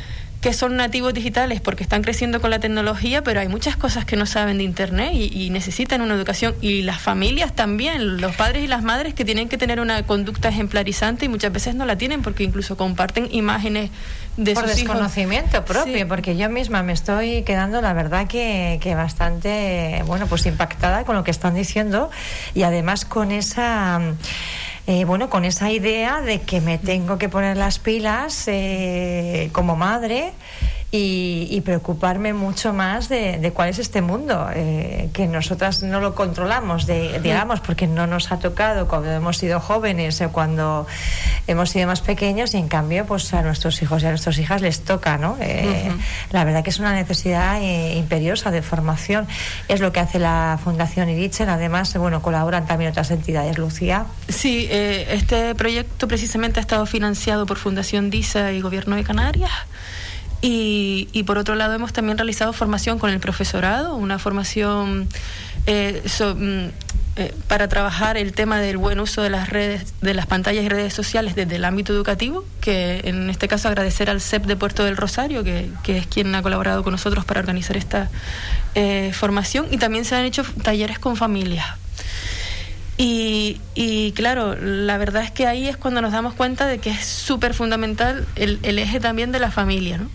que 0.46 0.54
son 0.54 0.75
nativos 0.75 1.12
digitales 1.12 1.60
porque 1.60 1.82
están 1.82 2.04
creciendo 2.04 2.40
con 2.40 2.52
la 2.52 2.60
tecnología, 2.60 3.24
pero 3.24 3.40
hay 3.40 3.48
muchas 3.48 3.78
cosas 3.78 4.06
que 4.06 4.16
no 4.16 4.28
saben 4.28 4.60
de 4.60 4.64
Internet 4.64 5.10
y, 5.14 5.50
necesitan 5.50 6.02
una 6.02 6.14
educación. 6.14 6.54
Y 6.62 6.84
las 6.84 7.02
familias 7.02 7.56
también, 7.56 8.22
los 8.22 8.36
padres 8.36 8.64
y 8.64 8.68
las 8.68 8.84
madres 8.84 9.16
que 9.16 9.25
tienen 9.25 9.50
que 9.50 9.58
tener 9.58 9.80
una 9.80 10.04
conducta 10.04 10.50
ejemplarizante 10.50 11.25
y 11.25 11.30
muchas 11.30 11.52
veces 11.52 11.74
no 11.74 11.84
la 11.86 11.98
tienen 11.98 12.22
porque 12.22 12.44
incluso 12.44 12.78
comparten 12.78 13.28
imágenes 13.32 13.90
de 14.38 14.54
Por 14.54 14.68
desconocimiento 14.68 15.66
propio, 15.66 16.08
porque 16.08 16.38
yo 16.38 16.48
misma 16.48 16.84
me 16.84 16.94
estoy 16.94 17.42
quedando, 17.42 17.82
la 17.82 17.94
verdad, 17.94 18.28
que, 18.28 18.78
que 18.84 18.94
bastante, 18.94 20.04
bueno, 20.06 20.28
pues 20.28 20.46
impactada 20.46 21.06
con 21.06 21.16
lo 21.16 21.24
que 21.24 21.32
están 21.32 21.56
diciendo 21.56 22.12
y 22.54 22.62
además 22.62 23.04
con 23.04 23.32
esa 23.32 24.00
eh, 24.88 25.06
bueno, 25.06 25.30
con 25.30 25.46
esa 25.46 25.72
idea 25.72 26.22
de 26.22 26.42
que 26.42 26.62
me 26.62 26.77
tengo 26.77 27.18
que 27.18 27.30
poner 27.30 27.58
las 27.58 27.80
pilas 27.80 28.48
eh, 28.48 29.50
como 29.51 29.75
madre 29.75 30.32
y, 30.92 31.62
preocuparme 31.62 32.34
mucho 32.34 32.74
más 32.74 33.10
de, 33.10 33.51
cuál 33.54 33.70
es 33.70 33.80
este 33.80 34.01
mundo, 34.01 34.50
eh, 34.54 35.10
que 35.13 35.27
nosotras 35.27 35.84
no 35.84 36.00
lo 36.00 36.15
controlamos, 36.15 36.86
de, 36.86 37.20
digamos, 37.22 37.60
porque 37.60 37.88
no 37.88 38.08
nos 38.08 38.32
ha 38.32 38.39
tocado 38.39 38.88
cuando 38.88 39.12
hemos 39.12 39.38
sido 39.38 39.60
jóvenes 39.60 40.22
o 40.22 40.32
cuando 40.32 40.88
hemos 41.48 41.70
sido 41.70 41.88
más 41.88 42.01
pequeños 42.01 42.54
y 42.54 42.58
en 42.58 42.68
cambio 42.68 43.06
pues 43.06 43.34
a 43.34 43.42
nuestros 43.42 43.82
hijos 43.82 44.04
y 44.04 44.06
a 44.06 44.10
nuestras 44.10 44.38
hijas 44.38 44.62
les 44.62 44.82
toca, 44.82 45.18
¿no? 45.18 45.38
Eh, 45.42 45.92
la 46.32 46.44
verdad 46.46 46.63
que 46.63 46.70
es 46.70 46.80
una 46.80 46.94
necesidad 46.94 47.62
eh, 47.62 47.96
imperiosa 47.96 48.51
de 48.51 48.62
formación. 48.62 49.27
Es 49.68 49.82
lo 49.82 49.92
que 49.92 50.00
hace 50.00 50.20
la 50.20 50.60
Fundación 50.63 51.10
Irichen, 51.10 51.50
además, 51.50 51.96
bueno, 51.98 52.22
colaboran 52.22 52.68
también 52.68 52.92
otras 52.92 53.12
entidades. 53.12 53.58
Lucía. 53.58 54.06
Sí, 54.30 54.68
este 54.70 55.56
proyecto 55.56 56.08
precisamente 56.08 56.60
ha 56.60 56.62
estado 56.62 56.86
financiado 56.86 57.46
por 57.46 57.58
Fundación 57.58 58.10
DISA 58.10 58.51
y 58.51 58.62
Gobierno 58.62 58.96
de 58.96 59.04
Canarias. 59.04 59.51
Y, 60.48 61.24
por 61.24 61.40
otro 61.40 61.56
lado 61.56 61.74
hemos 61.74 61.92
también 61.92 62.20
realizado 62.20 62.54
formación 62.54 63.00
con 63.00 63.10
el 63.10 63.20
profesorado, 63.20 63.96
una 63.96 64.20
formación 64.20 65.10
eh, 65.66 66.04
mm, 66.06 66.66
eh, 67.16 67.34
para 67.48 67.68
trabajar 67.68 68.16
el 68.16 68.32
tema 68.34 68.60
del 68.60 68.78
buen 68.78 69.00
uso 69.00 69.24
de 69.24 69.32
las 69.32 69.50
redes, 69.50 69.96
de 70.02 70.14
las 70.14 70.28
pantallas 70.28 70.64
y 70.64 70.70
redes 70.70 70.94
sociales 70.94 71.34
desde 71.34 71.56
el 71.56 71.66
ámbito 71.66 71.94
educativo, 71.94 72.46
que 72.62 73.02
en 73.06 73.32
este 73.32 73.48
caso 73.48 73.70
agradecer 73.70 74.08
al 74.08 74.22
CEP 74.22 74.46
de 74.46 74.56
Puerto 74.56 74.84
del 74.84 74.98
Rosario, 74.98 75.44
que, 75.44 75.72
es 75.88 76.06
quien 76.06 76.36
ha 76.36 76.44
colaborado 76.44 76.84
con 76.84 76.92
nosotros 76.92 77.25
para 77.25 77.40
organizar 77.40 77.75
esta 77.75 78.12
eh, 78.75 79.14
formación, 79.16 79.66
y 79.72 79.78
también 79.78 80.06
se 80.06 80.16
han 80.16 80.25
hecho 80.25 80.44
talleres 80.62 81.00
con 81.00 81.16
familias. 81.16 81.66
Y, 83.00 83.60
y, 83.74 84.12
claro, 84.12 84.56
la 84.62 85.00
verdad 85.00 85.24
es 85.24 85.32
que 85.32 85.48
ahí 85.48 85.68
es 85.68 85.75
cuando 85.75 86.02
nos 86.02 86.12
damos 86.12 86.36
cuenta 86.36 86.68
de 86.68 86.78
que 86.78 86.92
es 86.92 87.04
súper 87.04 87.56
fundamental 87.56 88.28
el 88.36 88.80
eje 88.80 89.00
también 89.00 89.32
de 89.32 89.40
la 89.40 89.50
familia, 89.50 89.98
¿no? 89.98 90.10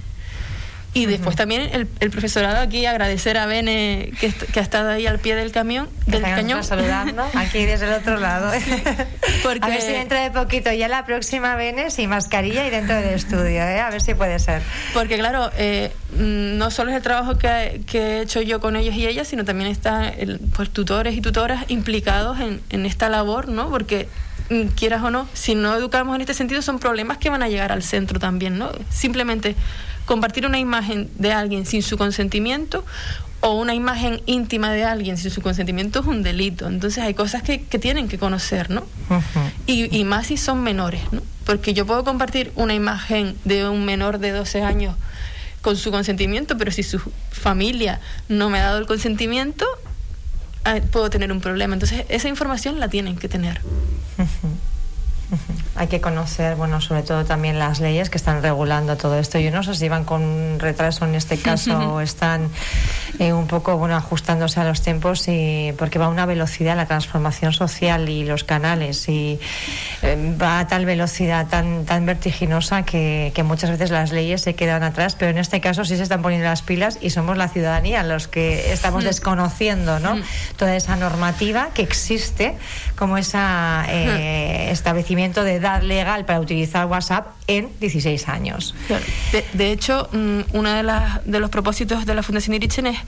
Y 0.92 1.06
después 1.06 1.36
también 1.36 1.62
el, 1.72 1.86
el, 2.00 2.10
profesorado 2.10 2.58
aquí, 2.58 2.84
agradecer 2.84 3.38
a 3.38 3.46
Bene 3.46 4.12
que, 4.18 4.32
que, 4.32 4.58
ha 4.58 4.62
estado 4.62 4.90
ahí 4.90 5.06
al 5.06 5.20
pie 5.20 5.36
del 5.36 5.52
camión, 5.52 5.88
del 6.06 6.22
cañón. 6.22 6.64
saludando 6.64 7.24
aquí 7.34 7.64
desde 7.64 7.86
el 7.86 7.92
otro 7.92 8.18
lado. 8.18 8.50
Porque... 9.44 9.64
A 9.64 9.68
ver 9.68 9.82
si 9.82 9.92
dentro 9.92 10.20
de 10.20 10.32
poquito, 10.32 10.72
ya 10.72 10.88
la 10.88 11.06
próxima 11.06 11.54
Bene 11.54 11.92
sin 11.92 12.10
mascarilla 12.10 12.66
y 12.66 12.70
dentro 12.70 12.96
del 12.96 13.14
estudio, 13.14 13.62
¿eh? 13.62 13.78
a 13.78 13.88
ver 13.90 14.00
si 14.00 14.14
puede 14.14 14.40
ser. 14.40 14.62
Porque 14.92 15.16
claro, 15.16 15.52
eh, 15.56 15.92
mm, 16.16 16.58
no 16.58 16.72
solo 16.72 16.90
es 16.90 16.96
el 16.96 17.02
trabajo 17.02 17.38
que, 17.38 17.82
que, 17.86 18.00
he 18.00 18.22
hecho 18.22 18.42
yo 18.42 18.60
con 18.60 18.74
ellos 18.74 18.96
y 18.96 19.06
ellas, 19.06 19.28
sino 19.28 19.44
también 19.44 19.70
están 19.70 20.12
pues, 20.56 20.70
tutores 20.70 21.16
y 21.16 21.20
tutoras 21.20 21.66
implicados 21.68 22.40
en, 22.40 22.60
en 22.68 22.84
esta 22.84 23.08
labor, 23.08 23.48
¿no? 23.48 23.70
Porque 23.70 24.08
mm, 24.48 24.68
quieras 24.74 25.04
o 25.04 25.12
no, 25.12 25.28
si 25.34 25.54
no 25.54 25.76
educamos 25.76 26.16
en 26.16 26.22
este 26.22 26.34
sentido, 26.34 26.62
son 26.62 26.80
problemas 26.80 27.18
que 27.18 27.30
van 27.30 27.44
a 27.44 27.48
llegar 27.48 27.70
al 27.70 27.84
centro 27.84 28.18
también, 28.18 28.58
¿no? 28.58 28.72
Simplemente 28.90 29.54
compartir 30.10 30.44
una 30.44 30.58
imagen 30.58 31.08
de 31.20 31.32
alguien 31.32 31.64
sin 31.66 31.84
su 31.84 31.96
consentimiento 31.96 32.84
o 33.42 33.52
una 33.52 33.74
imagen 33.74 34.20
íntima 34.26 34.72
de 34.72 34.82
alguien 34.82 35.16
sin 35.16 35.30
su 35.30 35.40
consentimiento 35.40 36.00
es 36.00 36.06
un 36.06 36.24
delito. 36.24 36.66
Entonces 36.66 37.04
hay 37.04 37.14
cosas 37.14 37.44
que, 37.44 37.62
que 37.62 37.78
tienen 37.78 38.08
que 38.08 38.18
conocer, 38.18 38.70
¿no? 38.70 38.84
y, 39.68 39.96
y, 39.96 40.02
más 40.02 40.26
si 40.26 40.36
son 40.36 40.64
menores, 40.64 41.00
¿no? 41.12 41.22
Porque 41.44 41.74
yo 41.74 41.86
puedo 41.86 42.02
compartir 42.02 42.50
una 42.56 42.74
imagen 42.74 43.36
de 43.44 43.68
un 43.68 43.84
menor 43.84 44.18
de 44.18 44.32
12 44.32 44.64
años 44.64 44.96
con 45.62 45.76
su 45.76 45.92
consentimiento, 45.92 46.58
pero 46.58 46.72
si 46.72 46.82
su 46.82 46.98
familia 47.30 48.00
no 48.28 48.50
me 48.50 48.58
ha 48.58 48.64
dado 48.64 48.78
el 48.78 48.86
consentimiento, 48.86 49.64
ah, 50.64 50.80
puedo 50.90 51.08
tener 51.08 51.30
un 51.30 51.40
problema. 51.40 51.74
Entonces 51.74 52.04
esa 52.08 52.26
información 52.26 52.80
la 52.80 52.88
tienen 52.88 53.14
que 53.14 53.28
tener. 53.28 53.60
Hay 55.80 55.88
que 55.88 56.02
conocer, 56.02 56.56
bueno, 56.56 56.78
sobre 56.82 57.02
todo 57.02 57.24
también 57.24 57.58
las 57.58 57.80
leyes 57.80 58.10
que 58.10 58.18
están 58.18 58.42
regulando 58.42 58.98
todo 58.98 59.18
esto. 59.18 59.38
Yo 59.38 59.50
no 59.50 59.62
sé 59.62 59.74
si 59.74 59.88
van 59.88 60.04
con 60.04 60.58
retraso 60.58 61.06
en 61.06 61.14
este 61.14 61.38
caso 61.42 61.94
o 61.94 62.00
están 62.02 62.50
eh, 63.20 63.34
un 63.34 63.46
poco, 63.46 63.76
bueno, 63.76 63.96
ajustándose 63.96 64.60
a 64.60 64.64
los 64.64 64.80
tiempos 64.80 65.28
y 65.28 65.74
porque 65.76 65.98
va 65.98 66.06
a 66.06 66.08
una 66.08 66.24
velocidad 66.24 66.74
la 66.74 66.86
transformación 66.86 67.52
social 67.52 68.08
y 68.08 68.24
los 68.24 68.44
canales 68.44 69.06
y 69.10 69.38
eh, 70.00 70.36
va 70.40 70.60
a 70.60 70.66
tal 70.66 70.86
velocidad 70.86 71.46
tan 71.46 71.84
tan 71.84 72.06
vertiginosa 72.06 72.82
que, 72.86 73.30
que, 73.34 73.42
muchas 73.42 73.68
veces 73.68 73.90
las 73.90 74.10
leyes 74.10 74.40
se 74.40 74.54
quedan 74.54 74.82
atrás, 74.82 75.16
pero 75.18 75.32
en 75.32 75.36
este 75.36 75.60
caso 75.60 75.84
sí 75.84 75.98
se 75.98 76.02
están 76.02 76.22
poniendo 76.22 76.46
las 76.46 76.62
pilas 76.62 76.96
y 77.02 77.10
somos 77.10 77.36
la 77.36 77.48
ciudadanía 77.48 78.02
los 78.04 78.26
que 78.26 78.72
estamos 78.72 79.04
desconociendo, 79.04 80.00
¿no? 80.00 80.18
Toda 80.56 80.74
esa 80.74 80.96
normativa 80.96 81.68
que 81.74 81.82
existe 81.82 82.56
como 82.96 83.18
ese 83.18 83.36
eh, 83.36 84.70
establecimiento 84.70 85.44
de 85.44 85.56
edad 85.56 85.82
legal 85.82 86.24
para 86.24 86.40
utilizar 86.40 86.86
WhatsApp 86.86 87.28
en 87.48 87.68
16 87.80 88.28
años. 88.28 88.74
De, 89.52 89.72
hecho, 89.72 90.08
mm, 90.12 90.40
uno 90.54 90.72
de, 90.72 90.82
las, 90.82 91.24
de 91.26 91.38
los 91.38 91.50
propósitos 91.50 92.06
de 92.06 92.14
la 92.14 92.22
Fundación 92.22 92.54
Irichen 92.54 92.86
es 92.86 92.98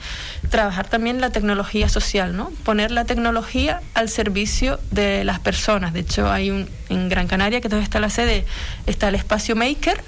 trabajar 0.49 0.87
también 0.87 1.21
la 1.21 1.31
tecnología 1.31 1.89
social, 1.89 2.35
¿no? 2.35 2.51
Poner 2.63 2.91
la 2.91 3.05
tecnología 3.05 3.81
al 3.93 4.09
servicio 4.09 4.79
de 4.91 5.23
las 5.23 5.39
personas. 5.39 5.93
De 5.93 6.01
hecho, 6.01 6.31
hay 6.31 6.51
un 6.51 6.69
en 6.89 7.09
Gran 7.09 7.27
Canaria, 7.27 7.61
que 7.61 7.69
todavía 7.69 7.85
está 7.85 7.99
la 7.99 8.09
sede, 8.09 8.45
está 8.85 9.07
el 9.07 9.15
espacio 9.15 9.55
Maker. 9.55 10.03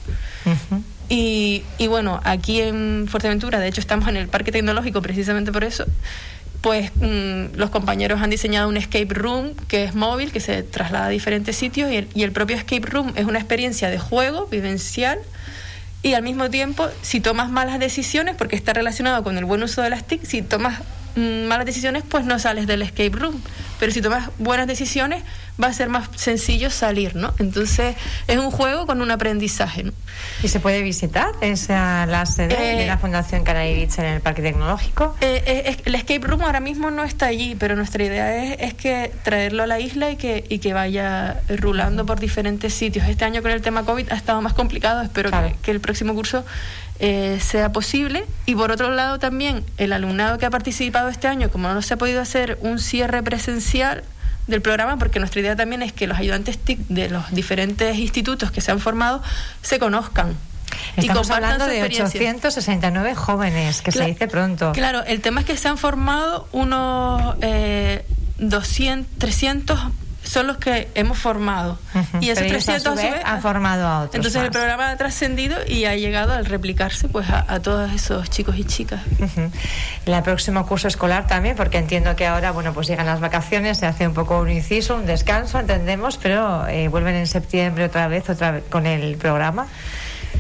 y, 1.10 1.64
y 1.78 1.88
bueno, 1.88 2.20
aquí 2.24 2.62
en 2.62 3.08
Fuerteventura, 3.10 3.60
de 3.60 3.68
hecho, 3.68 3.82
estamos 3.82 4.08
en 4.08 4.18
el 4.18 4.28
Parque 4.28 4.52
Tecnológico 4.52 5.02
precisamente 5.02 5.52
por 5.52 5.64
eso 5.64 5.86
pues 6.66 6.90
mm, 6.96 7.58
los 7.58 7.70
compañeros 7.70 8.24
han 8.24 8.32
diseñado 8.32 8.68
un 8.68 8.76
escape 8.76 9.14
room 9.14 9.54
que 9.68 9.84
es 9.84 9.94
móvil, 9.94 10.32
que 10.32 10.40
se 10.40 10.64
traslada 10.64 11.06
a 11.06 11.10
diferentes 11.10 11.56
sitios 11.56 11.92
y 11.92 11.98
el, 11.98 12.08
y 12.16 12.24
el 12.24 12.32
propio 12.32 12.56
escape 12.56 12.88
room 12.88 13.14
es 13.16 13.26
una 13.26 13.38
experiencia 13.38 13.92
de 13.92 14.00
juego 14.00 14.48
vivencial 14.48 15.20
y 16.06 16.14
al 16.14 16.22
mismo 16.22 16.52
tiempo, 16.52 16.88
si 17.02 17.20
tomas 17.20 17.50
malas 17.50 17.80
decisiones, 17.80 18.36
porque 18.36 18.56
está 18.56 18.74
relacionado 18.74 19.24
con 19.24 19.40
el 19.40 19.46
buen 19.46 19.64
uso 19.64 19.82
de 19.82 19.90
las 19.90 20.06
TIC, 20.06 20.24
si 20.24 20.44
tomas 20.44 20.82
mm, 21.16 21.46
malas 21.48 21.66
decisiones, 21.66 22.04
pues 22.08 22.26
no 22.26 22.38
sales 22.38 22.68
del 22.68 22.84
escape 22.84 23.10
room. 23.10 23.42
Pero 23.80 23.92
si 23.92 24.04
tomas 24.04 24.30
buenas 24.38 24.68
decisiones, 24.68 25.24
va 25.62 25.68
a 25.68 25.74
ser 25.74 25.90
más 25.90 26.10
sencillo 26.16 26.70
salir, 26.70 27.16
¿no? 27.16 27.34
Entonces, 27.40 27.96
es 28.28 28.38
un 28.38 28.52
juego 28.52 28.86
con 28.86 29.02
un 29.02 29.12
aprendizaje, 29.12 29.84
¿no? 29.84 29.94
¿Y 30.44 30.48
se 30.48 30.60
puede 30.60 30.82
visitar 30.82 31.32
esa 31.42 32.06
la 32.06 32.26
sede 32.26 32.56
de 32.56 32.84
eh, 32.84 32.88
la 32.88 32.98
Fundación 32.98 33.44
Canaivich 33.44 33.98
en 34.00 34.06
el 34.06 34.22
Parque 34.22 34.42
Tecnológico? 34.42 35.16
Eh, 35.22 35.44
eh, 35.46 35.78
el 35.86 35.96
escape 35.96 36.20
room 36.20 36.42
ahora 36.42 36.60
mismo 36.60 36.92
no 36.92 37.04
está 37.04 37.28
allí, 37.28 37.56
pero 37.58 37.76
nuestra 37.76 38.04
idea 38.04 38.44
es, 38.44 38.58
es 38.60 38.74
que 38.74 39.12
traerlo 39.24 39.64
a 39.64 39.68
la 39.68 39.80
isla 39.80 40.12
y 40.12 40.18
que, 40.18 40.46
y 40.50 40.60
que 40.60 40.74
vaya 40.74 41.42
rulando 41.48 42.06
por 42.06 42.20
diferentes 42.20 42.74
sitios. 42.74 43.08
Este 43.08 43.26
año 43.26 43.42
con 43.42 43.52
el 43.52 43.62
tema 43.62 43.84
COVID 43.84 44.12
ha 44.12 44.16
estado 44.16 44.42
más 44.42 44.54
complicado, 44.54 45.02
espero 45.02 45.32
que, 45.32 45.56
que, 45.62 45.72
el 45.72 45.80
próximo 45.80 46.14
curso 46.14 46.46
sea 47.40 47.74
posible. 47.74 48.26
Y 48.46 48.56
por 48.56 48.72
otro 48.72 48.90
lado 48.90 49.20
también, 49.20 49.66
el 49.78 49.92
alumnado 49.92 50.38
que 50.38 50.46
ha 50.46 50.50
participado 50.50 51.10
este 51.10 51.28
año, 51.28 51.50
como 51.50 51.74
no 51.74 51.82
se 51.82 51.94
ha 51.94 51.98
podido 51.98 52.22
hacer 52.22 52.58
un 52.62 52.80
cierre 52.80 53.22
presencial, 53.22 54.04
del 54.48 54.62
programa, 54.62 54.98
porque 54.98 55.20
nuestra 55.20 55.42
idea 55.42 55.56
también 55.56 55.82
es 55.82 55.94
que 55.94 56.08
los 56.08 56.18
ayudantes 56.18 56.58
TIC 56.58 56.80
de 56.88 57.10
los 57.10 57.32
diferentes 57.32 57.98
institutos 57.98 58.52
que 58.52 58.62
se 58.62 58.72
han 58.72 58.80
formado 58.80 59.22
se 59.62 59.80
conozcan. 59.80 60.36
Estamos 60.98 61.30
hablando 61.30 61.68
de 61.68 61.84
869 61.84 63.16
jóvenes, 63.16 63.82
que 63.82 63.92
se 63.92 64.06
dice 64.06 64.28
pronto. 64.28 64.72
Claro, 64.74 65.04
el 65.04 65.22
tema 65.22 65.42
es 65.42 65.46
que 65.46 65.58
se 65.58 65.68
han 65.68 65.78
formado 65.78 66.48
unos 66.52 67.36
eh, 67.42 68.06
200, 68.40 69.18
300 69.18 69.80
son 70.36 70.48
los 70.48 70.58
que 70.58 70.90
hemos 70.96 71.18
formado. 71.18 71.80
Y 72.20 72.30
esos 72.30 72.46
300 72.46 73.00
han 73.24 73.42
formado 73.42 73.88
a 73.88 74.00
otros. 74.02 74.16
Entonces 74.16 74.44
el 74.44 74.52
programa 74.52 74.90
ha 74.90 74.98
trascendido 74.98 75.56
y 75.66 75.86
ha 75.86 75.96
llegado 75.96 76.34
al 76.34 76.46
replicarse 76.46 77.08
pues 77.08 77.30
a, 77.30 77.62
todos 77.62 77.90
esos 77.94 78.30
chicos 78.30 78.58
y 78.58 78.66
chicas. 78.66 79.00
El 80.06 80.24
próximo 80.24 80.68
curso 80.68 80.90
escolar 80.90 81.26
también, 81.26 81.56
porque 81.56 81.78
entiendo 81.78 82.18
que 82.18 82.28
ahora 82.28 82.52
bueno 82.52 82.74
pues 82.74 82.88
llegan 82.88 83.06
las 83.06 83.22
vacaciones, 83.22 83.78
se 83.78 83.86
hace 83.86 84.10
un 84.10 84.14
poco 84.14 84.42
un 84.42 84.52
inciso, 84.52 84.98
un 84.98 85.06
descanso, 85.06 85.58
entendemos, 85.58 86.18
pero 86.18 86.68
eh, 86.68 86.90
vuelven 86.90 87.16
en 87.16 87.28
septiembre 87.28 87.86
otra 87.86 88.10
vez, 88.10 88.30
otra 88.30 88.52
vez 88.52 88.66
con 88.70 88.88
el 88.88 89.16
programa. 89.16 89.68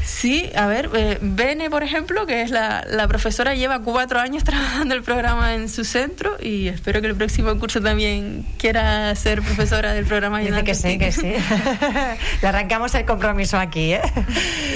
Sí, 0.05 0.51
a 0.55 0.67
ver, 0.67 0.91
eh, 0.93 1.17
Bene, 1.19 1.71
por 1.71 1.81
ejemplo, 1.81 2.27
que 2.27 2.43
es 2.43 2.51
la, 2.51 2.85
la, 2.87 3.07
profesora, 3.07 3.55
lleva 3.55 3.79
cuatro 3.79 4.19
años 4.19 4.43
trabajando 4.45 4.93
el 4.93 5.01
programa 5.01 5.55
en 5.55 5.67
su 5.67 5.83
centro 5.83 6.37
y 6.39 6.67
espero 6.67 7.01
que 7.01 7.07
el 7.07 7.15
próximo 7.15 7.57
curso 7.59 7.81
también 7.81 8.45
quiera 8.59 9.13
ser 9.15 9.41
profesora 9.41 9.93
del 9.93 10.05
programa. 10.05 10.39
Dice 10.39 10.63
que 10.63 10.75
sí, 10.75 10.97
que 10.99 11.11
sí. 11.11 11.33
Le 12.41 12.47
arrancamos 12.47 12.93
el 12.93 13.05
compromiso 13.05 13.57
aquí, 13.57 13.93
¿eh? 13.93 14.01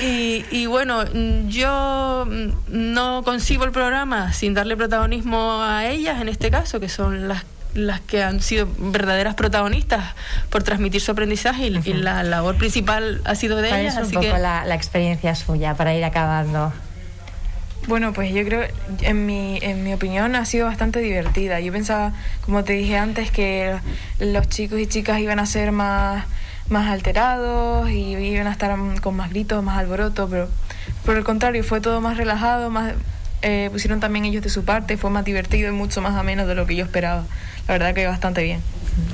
Y, 0.04 0.46
y 0.50 0.66
bueno, 0.66 1.06
yo 1.48 2.28
no 2.68 3.24
concibo 3.24 3.66
el 3.66 3.72
programa 3.72 4.34
sin 4.34 4.56
darle 4.56 4.76
protagonismo 4.76 5.62
a 5.62 5.86
ellas, 5.86 6.22
en 6.22 6.30
este 6.30 6.50
caso, 6.50 6.80
que 6.80 6.90
son 6.90 7.28
las 7.28 7.44
las 7.74 8.02
que 8.02 8.24
han 8.24 8.42
sido 8.42 8.68
verdaderas 8.78 9.36
protagonistas 9.36 10.16
por 10.50 10.64
transmitir 10.64 11.02
su 11.02 11.12
aprendizaje 11.12 11.68
y, 11.68 11.94
la 11.94 12.24
labor 12.24 12.58
principal 12.58 13.22
ha 13.26 13.36
sido 13.36 13.58
de 13.58 13.70
ellas. 13.70 13.98
Es 13.98 14.08
un 14.08 14.12
poco 14.12 14.38
la, 14.38 14.66
la, 14.66 14.76
experiencia 14.76 15.36
suya 15.36 15.76
para 15.76 15.94
ir 15.94 16.04
acabando. 16.04 16.74
Bueno, 17.88 18.14
pues 18.14 18.34
yo 18.34 18.44
creo, 18.44 18.68
en 19.02 19.26
mi, 19.26 19.58
en 19.62 19.84
mi 19.84 19.94
opinión, 19.94 20.36
ha 20.36 20.46
sido 20.46 20.68
bastante 20.68 21.00
divertida. 21.00 21.60
Yo 21.60 21.72
pensaba, 21.72 22.14
como 22.46 22.64
te 22.64 22.74
dije 22.74 22.98
antes, 22.98 23.32
que 23.32 23.78
los 24.20 24.48
chicos 24.48 24.80
y 24.80 24.88
chicas 24.88 25.20
iban 25.20 25.40
a 25.40 25.46
ser 25.46 25.72
más, 25.72 26.26
más 26.70 26.90
alterados 26.90 27.90
y 27.90 28.16
iban 28.16 28.48
a 28.48 28.52
estar 28.52 28.78
con 29.02 29.16
más 29.16 29.30
gritos, 29.30 29.64
más 29.64 29.78
alboroto, 29.78 30.30
pero 30.30 30.50
por 31.06 31.18
el 31.18 31.24
contrario, 31.24 31.64
fue 31.64 31.82
todo 31.82 32.02
más 32.02 32.18
relajado, 32.18 32.70
más 32.70 32.94
eh, 33.42 33.70
pusieron 33.72 34.00
también 34.00 34.26
ellos 34.26 34.44
de 34.44 34.50
su 34.50 34.66
parte, 34.66 34.98
fue 34.98 35.10
más 35.10 35.26
divertido 35.26 35.70
y 35.70 35.72
mucho 35.72 36.02
más 36.02 36.16
ameno 36.16 36.46
de 36.46 36.56
lo 36.56 36.66
que 36.66 36.76
yo 36.76 36.86
esperaba. 36.86 37.24
La 37.68 37.74
verdad 37.74 37.94
que 37.94 38.08
bastante 38.08 38.44
bien. 38.44 38.62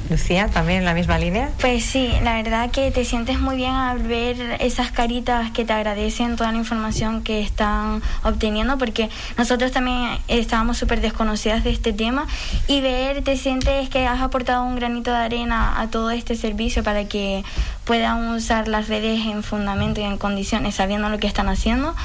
Lucía, 0.10 0.48
también 0.50 0.80
en 0.80 0.86
la 0.86 0.94
misma 0.94 1.18
línea. 1.18 1.50
Pues 1.60 1.84
sí, 1.84 2.12
la 2.24 2.36
verdad 2.36 2.70
que 2.70 2.92
te 2.92 3.06
sientes 3.06 3.40
muy 3.40 3.56
bien 3.56 3.74
al 3.74 4.00
ver 4.00 4.58
esas 4.60 4.92
caritas 4.92 5.52
que 5.52 5.66
te 5.66 5.74
agradecen 5.74 6.36
toda 6.36 6.52
la 6.52 6.58
información 6.58 7.24
que 7.24 7.42
están 7.42 8.02
obteniendo, 8.24 8.78
porque 8.78 9.10
nosotros 9.38 9.72
también 9.72 10.20
estábamos 10.28 10.78
súper 10.78 11.02
desconocidas 11.02 11.64
de 11.64 11.72
este 11.72 11.92
tema 11.92 12.28
y 12.68 12.82
ver, 12.82 13.24
te 13.24 13.36
sientes 13.36 13.90
que 13.90 14.06
has 14.06 14.22
aportado 14.22 14.64
un 14.64 14.76
granito 14.76 15.12
de 15.12 15.18
arena 15.18 15.82
a 15.82 15.90
todo 15.90 16.12
este 16.12 16.36
servicio 16.36 16.84
para 16.84 17.06
que 17.06 17.44
puedan 17.84 18.30
usar 18.30 18.68
las 18.68 18.88
redes 18.88 19.26
en 19.26 19.44
fundamento 19.44 20.02
y 20.02 20.04
en 20.04 20.18
condiciones, 20.18 20.76
sabiendo 20.76 21.10
lo 21.10 21.18
que 21.18 21.28
están 21.28 21.50
haciendo 21.50 21.96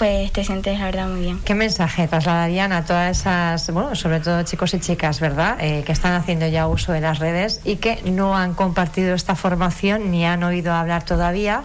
pues 0.00 0.32
te 0.32 0.44
sientes 0.44 0.78
la 0.78 0.86
verdad 0.86 1.08
muy 1.08 1.20
bien. 1.20 1.40
¿Qué 1.44 1.54
mensaje 1.54 2.08
trasladarían 2.08 2.72
a 2.72 2.86
todas 2.86 3.18
esas, 3.18 3.70
bueno, 3.70 3.94
sobre 3.94 4.20
todo 4.20 4.42
chicos 4.44 4.72
y 4.72 4.80
chicas, 4.80 5.20
¿verdad?, 5.20 5.58
eh, 5.60 5.82
que 5.84 5.92
están 5.92 6.14
haciendo 6.14 6.46
ya 6.46 6.66
uso 6.68 6.92
de 6.92 7.02
las 7.02 7.18
redes 7.18 7.60
y 7.66 7.76
que 7.76 8.00
no 8.06 8.34
han 8.34 8.54
compartido 8.54 9.14
esta 9.14 9.36
formación 9.36 10.10
ni 10.10 10.24
han 10.24 10.42
oído 10.42 10.72
hablar 10.72 11.04
todavía? 11.04 11.64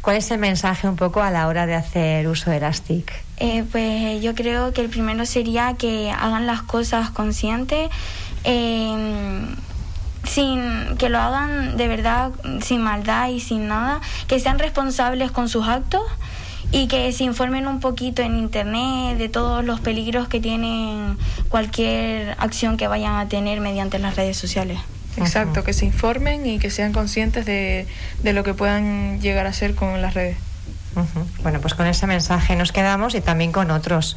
¿Cuál 0.00 0.16
es 0.16 0.30
el 0.30 0.38
mensaje 0.38 0.88
un 0.88 0.96
poco 0.96 1.20
a 1.20 1.30
la 1.30 1.48
hora 1.48 1.66
de 1.66 1.74
hacer 1.74 2.26
uso 2.28 2.50
de 2.50 2.60
las 2.60 2.80
TIC? 2.80 3.12
Eh, 3.36 3.64
pues 3.70 4.22
yo 4.22 4.34
creo 4.34 4.72
que 4.72 4.80
el 4.80 4.88
primero 4.88 5.26
sería 5.26 5.74
que 5.74 6.10
hagan 6.10 6.46
las 6.46 6.62
cosas 6.62 7.10
conscientes. 7.10 7.90
Em, 8.42 9.54
sin 10.24 10.96
que 10.96 11.08
lo 11.08 11.18
hagan 11.18 11.76
de 11.76 11.88
verdad 11.88 12.30
sin 12.62 12.82
maldad 12.82 13.28
y 13.28 13.40
sin 13.40 13.68
nada, 13.68 14.00
que 14.28 14.38
sean 14.38 14.58
responsables 14.58 15.30
con 15.30 15.48
sus 15.48 15.66
actos 15.66 16.02
y 16.72 16.86
que 16.86 17.12
se 17.12 17.24
informen 17.24 17.66
un 17.66 17.80
poquito 17.80 18.22
en 18.22 18.36
internet 18.36 19.18
de 19.18 19.28
todos 19.28 19.64
los 19.64 19.80
peligros 19.80 20.28
que 20.28 20.40
tienen 20.40 21.16
cualquier 21.48 22.36
acción 22.38 22.76
que 22.76 22.86
vayan 22.86 23.16
a 23.16 23.28
tener 23.28 23.60
mediante 23.60 23.98
las 23.98 24.16
redes 24.16 24.36
sociales. 24.36 24.78
Exacto, 25.16 25.64
que 25.64 25.72
se 25.72 25.84
informen 25.84 26.46
y 26.46 26.58
que 26.58 26.70
sean 26.70 26.92
conscientes 26.92 27.44
de, 27.44 27.86
de 28.22 28.32
lo 28.32 28.44
que 28.44 28.54
puedan 28.54 29.20
llegar 29.20 29.46
a 29.46 29.52
ser 29.52 29.74
con 29.74 30.00
las 30.00 30.14
redes. 30.14 30.36
Bueno, 31.42 31.60
pues 31.60 31.74
con 31.74 31.86
ese 31.86 32.06
mensaje 32.06 32.56
nos 32.56 32.72
quedamos 32.72 33.14
y 33.14 33.20
también 33.20 33.52
con 33.52 33.70
otros, 33.70 34.16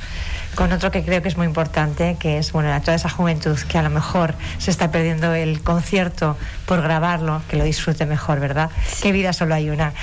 con 0.56 0.72
otro 0.72 0.92
que 0.92 1.04
creo 1.04 1.22
que 1.22 1.28
es 1.28 1.38
muy 1.38 1.46
importante, 1.46 2.18
que 2.20 2.40
es 2.40 2.52
bueno, 2.52 2.74
a 2.74 2.80
toda 2.82 2.96
esa 2.96 3.10
juventud 3.10 3.58
que 3.68 3.78
a 3.78 3.84
lo 3.84 3.90
mejor 3.90 4.34
se 4.58 4.72
está 4.72 4.92
perdiendo 4.92 5.34
el 5.34 5.62
concierto 5.62 6.38
por 6.66 6.82
grabarlo, 6.82 7.42
que 7.48 7.58
lo 7.58 7.64
disfrute 7.64 8.06
mejor, 8.06 8.40
¿verdad? 8.40 8.70
Qué 9.02 9.12
vida 9.12 9.34
solo 9.34 9.56
hay 9.56 9.70
una. 9.70 9.94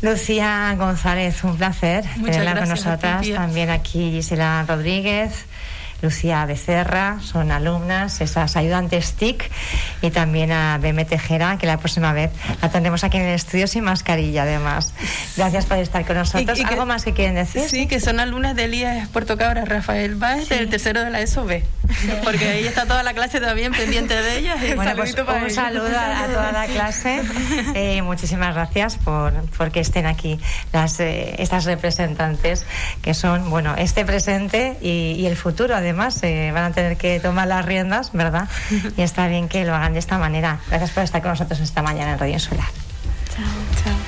Lucía 0.00 0.74
González, 0.76 1.42
un 1.44 1.56
placer 1.56 2.04
tenerla 2.24 2.56
con 2.56 2.68
nosotras. 2.68 3.26
También 3.28 3.70
aquí 3.70 4.12
Gisela 4.12 4.64
Rodríguez. 4.66 5.46
Lucía 6.02 6.44
Becerra, 6.46 7.18
son 7.20 7.50
alumnas, 7.50 8.20
esas 8.20 8.56
ayudantes 8.56 9.12
TIC, 9.14 9.50
y 10.02 10.10
también 10.10 10.52
a 10.52 10.78
Beme 10.78 11.04
Tejera, 11.04 11.58
que 11.58 11.66
la 11.66 11.78
próxima 11.78 12.12
vez 12.12 12.30
la 12.62 12.70
tendremos 12.70 13.04
aquí 13.04 13.18
en 13.18 13.24
el 13.24 13.34
estudio 13.34 13.66
sin 13.66 13.84
mascarilla, 13.84 14.42
además. 14.42 14.92
Gracias 15.36 15.66
por 15.66 15.78
estar 15.78 16.04
con 16.06 16.16
nosotros. 16.16 16.58
¿Algo 16.64 16.86
más 16.86 17.04
que 17.04 17.12
quieren 17.12 17.34
decir? 17.34 17.62
Sí, 17.68 17.86
que 17.86 18.00
son 18.00 18.20
alumnas 18.20 18.56
de 18.56 18.64
Elías 18.64 19.08
Puerto 19.08 19.36
Cabra, 19.36 19.64
Rafael 19.64 20.14
Báez, 20.14 20.48
del 20.48 20.68
tercero 20.68 21.02
de 21.04 21.10
la 21.10 21.20
ESOB, 21.20 21.62
porque 22.24 22.48
ahí 22.48 22.66
está 22.66 22.86
toda 22.86 23.02
la 23.02 23.12
clase 23.12 23.40
también 23.40 23.72
pendiente 23.72 24.14
de 24.14 24.38
ellas. 24.38 24.58
Bueno, 24.74 24.92
pues 24.96 25.14
un 25.14 25.50
saludo 25.50 25.86
a, 25.86 26.26
toda 26.26 26.52
la 26.52 26.66
clase. 26.72 27.22
Eh, 27.74 28.02
muchísimas 28.02 28.54
gracias 28.54 28.96
por, 28.96 29.32
que 29.70 29.80
estén 29.80 30.06
aquí 30.06 30.40
las, 30.72 30.98
eh, 31.00 31.34
estas 31.38 31.64
representantes, 31.64 32.64
que 33.02 33.14
son, 33.14 33.50
bueno, 33.50 33.74
este 33.76 34.04
presente 34.04 34.78
y, 34.80 35.16
y 35.18 35.26
el 35.26 35.36
futuro, 35.36 35.76
además 35.76 35.90
además 35.90 36.22
eh, 36.22 36.50
van 36.54 36.64
a 36.64 36.72
tener 36.72 36.96
que 36.96 37.18
tomar 37.18 37.48
las 37.48 37.64
riendas, 37.64 38.12
¿verdad? 38.12 38.48
Y 38.96 39.02
está 39.02 39.26
bien 39.26 39.48
que 39.48 39.64
lo 39.64 39.74
hagan 39.74 39.92
de 39.92 39.98
esta 39.98 40.18
manera. 40.18 40.60
Gracias 40.68 40.90
por 40.90 41.02
estar 41.02 41.20
con 41.20 41.32
nosotros 41.32 41.58
esta 41.60 41.82
mañana 41.82 42.12
en 42.12 42.18
Radio 42.18 42.34
Insular. 42.34 42.68
Chao, 43.34 43.44
chao. 43.82 43.99